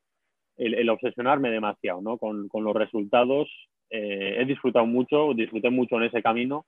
el, 0.59 0.89
obsesionarme 0.89 1.49
demasiado, 1.49 2.01
¿no? 2.01 2.17
Con, 2.17 2.49
con 2.49 2.63
los 2.63 2.75
resultados 2.75 3.49
eh, 3.89 4.37
he 4.39 4.45
disfrutado 4.45 4.85
mucho, 4.85 5.33
disfruté 5.33 5.69
mucho 5.69 5.97
en 5.97 6.03
ese 6.03 6.21
camino, 6.21 6.65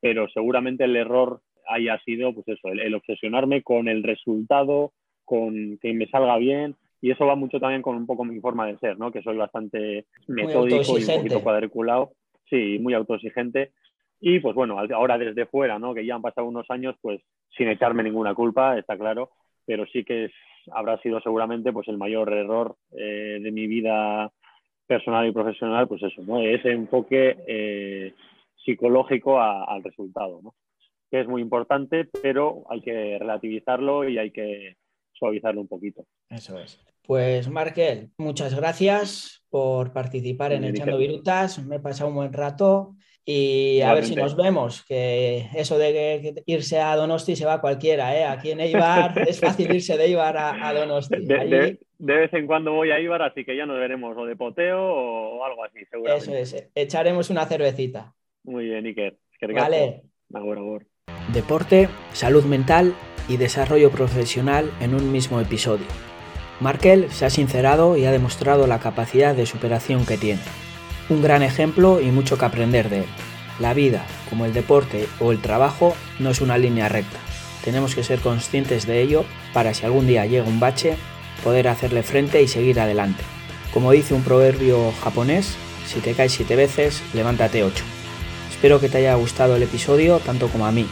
pero 0.00 0.28
seguramente 0.28 0.84
el 0.84 0.94
error 0.96 1.40
haya 1.66 1.98
sido, 2.04 2.32
pues 2.34 2.46
eso, 2.48 2.68
el, 2.68 2.94
obsesionarme 2.94 3.62
con 3.62 3.88
el 3.88 4.02
resultado, 4.02 4.92
con 5.24 5.78
que 5.78 5.92
me 5.94 6.06
salga 6.08 6.36
bien 6.36 6.76
y 7.00 7.10
eso 7.10 7.26
va 7.26 7.34
mucho 7.34 7.58
también 7.58 7.82
con 7.82 7.96
un 7.96 8.06
poco 8.06 8.24
mi 8.24 8.40
forma 8.40 8.66
de 8.66 8.78
ser, 8.78 8.98
¿no? 8.98 9.10
Que 9.10 9.22
soy 9.22 9.36
bastante 9.36 10.06
metódico 10.28 10.98
y 10.98 11.02
un 11.02 11.16
poquito 11.16 11.42
cuadriculado, 11.42 12.12
sí, 12.48 12.78
muy 12.78 12.94
autoexigente. 12.94 13.72
Y 14.20 14.40
pues 14.40 14.54
bueno, 14.54 14.78
ahora 14.78 15.18
desde 15.18 15.46
fuera, 15.46 15.78
¿no? 15.78 15.92
Que 15.92 16.06
ya 16.06 16.14
han 16.14 16.22
pasado 16.22 16.46
unos 16.46 16.70
años, 16.70 16.96
pues 17.02 17.20
sin 17.56 17.68
echarme 17.68 18.02
ninguna 18.02 18.34
culpa, 18.34 18.78
está 18.78 18.96
claro, 18.96 19.30
pero 19.66 19.86
sí 19.86 20.04
que 20.04 20.30
habrá 20.72 21.00
sido 21.00 21.20
seguramente 21.20 21.72
pues 21.72 21.88
el 21.88 21.98
mayor 21.98 22.32
error 22.32 22.76
eh, 22.92 23.38
de 23.40 23.52
mi 23.52 23.66
vida 23.66 24.30
personal 24.86 25.26
y 25.26 25.32
profesional, 25.32 25.88
pues 25.88 26.02
eso, 26.02 26.22
¿no? 26.22 26.40
Ese 26.40 26.70
enfoque 26.70 27.36
eh, 27.46 28.14
psicológico 28.64 29.40
al 29.40 29.82
resultado, 29.82 30.40
¿no? 30.42 30.54
Que 31.10 31.20
es 31.20 31.28
muy 31.28 31.42
importante, 31.42 32.08
pero 32.22 32.64
hay 32.68 32.80
que 32.80 33.18
relativizarlo 33.18 34.08
y 34.08 34.18
hay 34.18 34.30
que 34.30 34.76
suavizarlo 35.12 35.60
un 35.60 35.68
poquito. 35.68 36.04
Eso 36.28 36.58
es. 36.58 36.84
Pues 37.06 37.48
Markel, 37.48 38.10
muchas 38.18 38.54
gracias 38.54 39.44
por 39.50 39.92
participar 39.92 40.52
en 40.52 40.64
Echando 40.64 40.98
Virutas. 40.98 41.64
Me 41.64 41.76
he 41.76 41.80
pasado 41.80 42.08
un 42.08 42.16
buen 42.16 42.32
rato 42.32 42.96
y 43.24 43.80
a 43.80 43.94
ver 43.94 44.04
si 44.04 44.14
nos 44.14 44.36
vemos. 44.36 44.84
Que 44.84 45.48
eso 45.54 45.78
de 45.78 46.42
irse 46.46 46.80
a 46.80 46.94
Donosti 46.96 47.36
se 47.36 47.46
va 47.46 47.60
cualquiera. 47.60 48.16
¿eh? 48.16 48.24
Aquí 48.24 48.50
en 48.50 48.60
Eibar 48.60 49.18
es 49.28 49.40
fácil 49.40 49.74
irse 49.74 49.96
de 49.96 50.04
Eibar 50.04 50.36
a, 50.36 50.72
Donosti. 50.72 51.24
De, 51.24 51.78
vez 51.98 52.32
en 52.34 52.46
cuando 52.46 52.72
voy 52.72 52.90
a 52.90 52.98
Eibar, 52.98 53.22
así 53.22 53.44
que 53.44 53.56
ya 53.56 53.66
nos 53.66 53.78
veremos 53.78 54.16
o 54.16 54.26
de 54.26 54.36
poteo 54.36 54.82
o 54.82 55.44
algo 55.44 55.64
así, 55.64 55.80
seguramente. 55.90 56.40
Eso 56.40 56.56
es, 56.56 56.70
echaremos 56.74 57.30
una 57.30 57.46
cervecita. 57.46 58.12
Muy 58.44 58.66
bien, 58.66 58.84
Iker. 58.84 59.16
Vale. 59.52 60.02
Deporte, 61.32 61.88
salud 62.12 62.44
mental 62.44 62.94
y 63.28 63.36
desarrollo 63.36 63.90
profesional 63.90 64.70
en 64.80 64.94
un 64.94 65.12
mismo 65.12 65.40
episodio. 65.40 65.86
Markel 66.60 67.10
se 67.10 67.24
ha 67.24 67.30
sincerado 67.30 67.96
y 67.96 68.04
ha 68.04 68.12
demostrado 68.12 68.66
la 68.66 68.80
capacidad 68.80 69.34
de 69.34 69.46
superación 69.46 70.06
que 70.06 70.16
tiene. 70.16 70.42
Un 71.10 71.22
gran 71.22 71.42
ejemplo 71.42 72.00
y 72.00 72.06
mucho 72.06 72.38
que 72.38 72.46
aprender 72.46 72.88
de 72.88 73.00
él. 73.00 73.06
La 73.60 73.74
vida, 73.74 74.06
como 74.30 74.46
el 74.46 74.54
deporte 74.54 75.06
o 75.20 75.32
el 75.32 75.40
trabajo, 75.40 75.94
no 76.18 76.30
es 76.30 76.40
una 76.40 76.56
línea 76.56 76.88
recta. 76.88 77.18
Tenemos 77.62 77.94
que 77.94 78.02
ser 78.02 78.20
conscientes 78.20 78.86
de 78.86 79.02
ello 79.02 79.24
para 79.52 79.74
si 79.74 79.84
algún 79.84 80.06
día 80.06 80.24
llega 80.24 80.48
un 80.48 80.60
bache, 80.60 80.96
poder 81.42 81.68
hacerle 81.68 82.02
frente 82.02 82.42
y 82.42 82.48
seguir 82.48 82.80
adelante. 82.80 83.22
Como 83.72 83.92
dice 83.92 84.14
un 84.14 84.22
proverbio 84.22 84.92
japonés, 85.02 85.56
si 85.86 86.00
te 86.00 86.14
caes 86.14 86.32
siete 86.32 86.56
veces, 86.56 87.02
levántate 87.12 87.62
ocho. 87.64 87.84
Espero 88.50 88.80
que 88.80 88.88
te 88.88 88.98
haya 88.98 89.14
gustado 89.14 89.56
el 89.56 89.62
episodio 89.62 90.20
tanto 90.20 90.48
como 90.48 90.64
a 90.64 90.72
mí. 90.72 90.86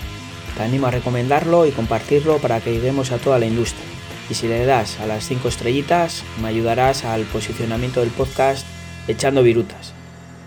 Te 0.56 0.62
animo 0.62 0.88
a 0.88 0.90
recomendarlo 0.90 1.66
y 1.66 1.70
compartirlo 1.70 2.36
para 2.36 2.60
que 2.60 2.72
lleguemos 2.72 3.12
a 3.12 3.18
toda 3.18 3.38
la 3.38 3.46
industria. 3.46 3.86
Y 4.28 4.34
si 4.34 4.46
le 4.46 4.66
das 4.66 5.00
a 5.00 5.06
las 5.06 5.24
5 5.26 5.48
estrellitas, 5.48 6.22
me 6.42 6.48
ayudarás 6.48 7.04
al 7.04 7.22
posicionamiento 7.22 8.00
del 8.00 8.10
podcast 8.10 8.66
echando 9.08 9.42
virutas. 9.42 9.94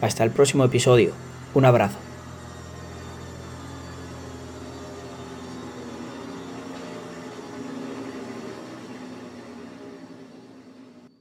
Hasta 0.01 0.23
el 0.23 0.31
próximo 0.31 0.63
episodio. 0.65 1.11
Un 1.53 1.65
abrazo. 1.65 2.04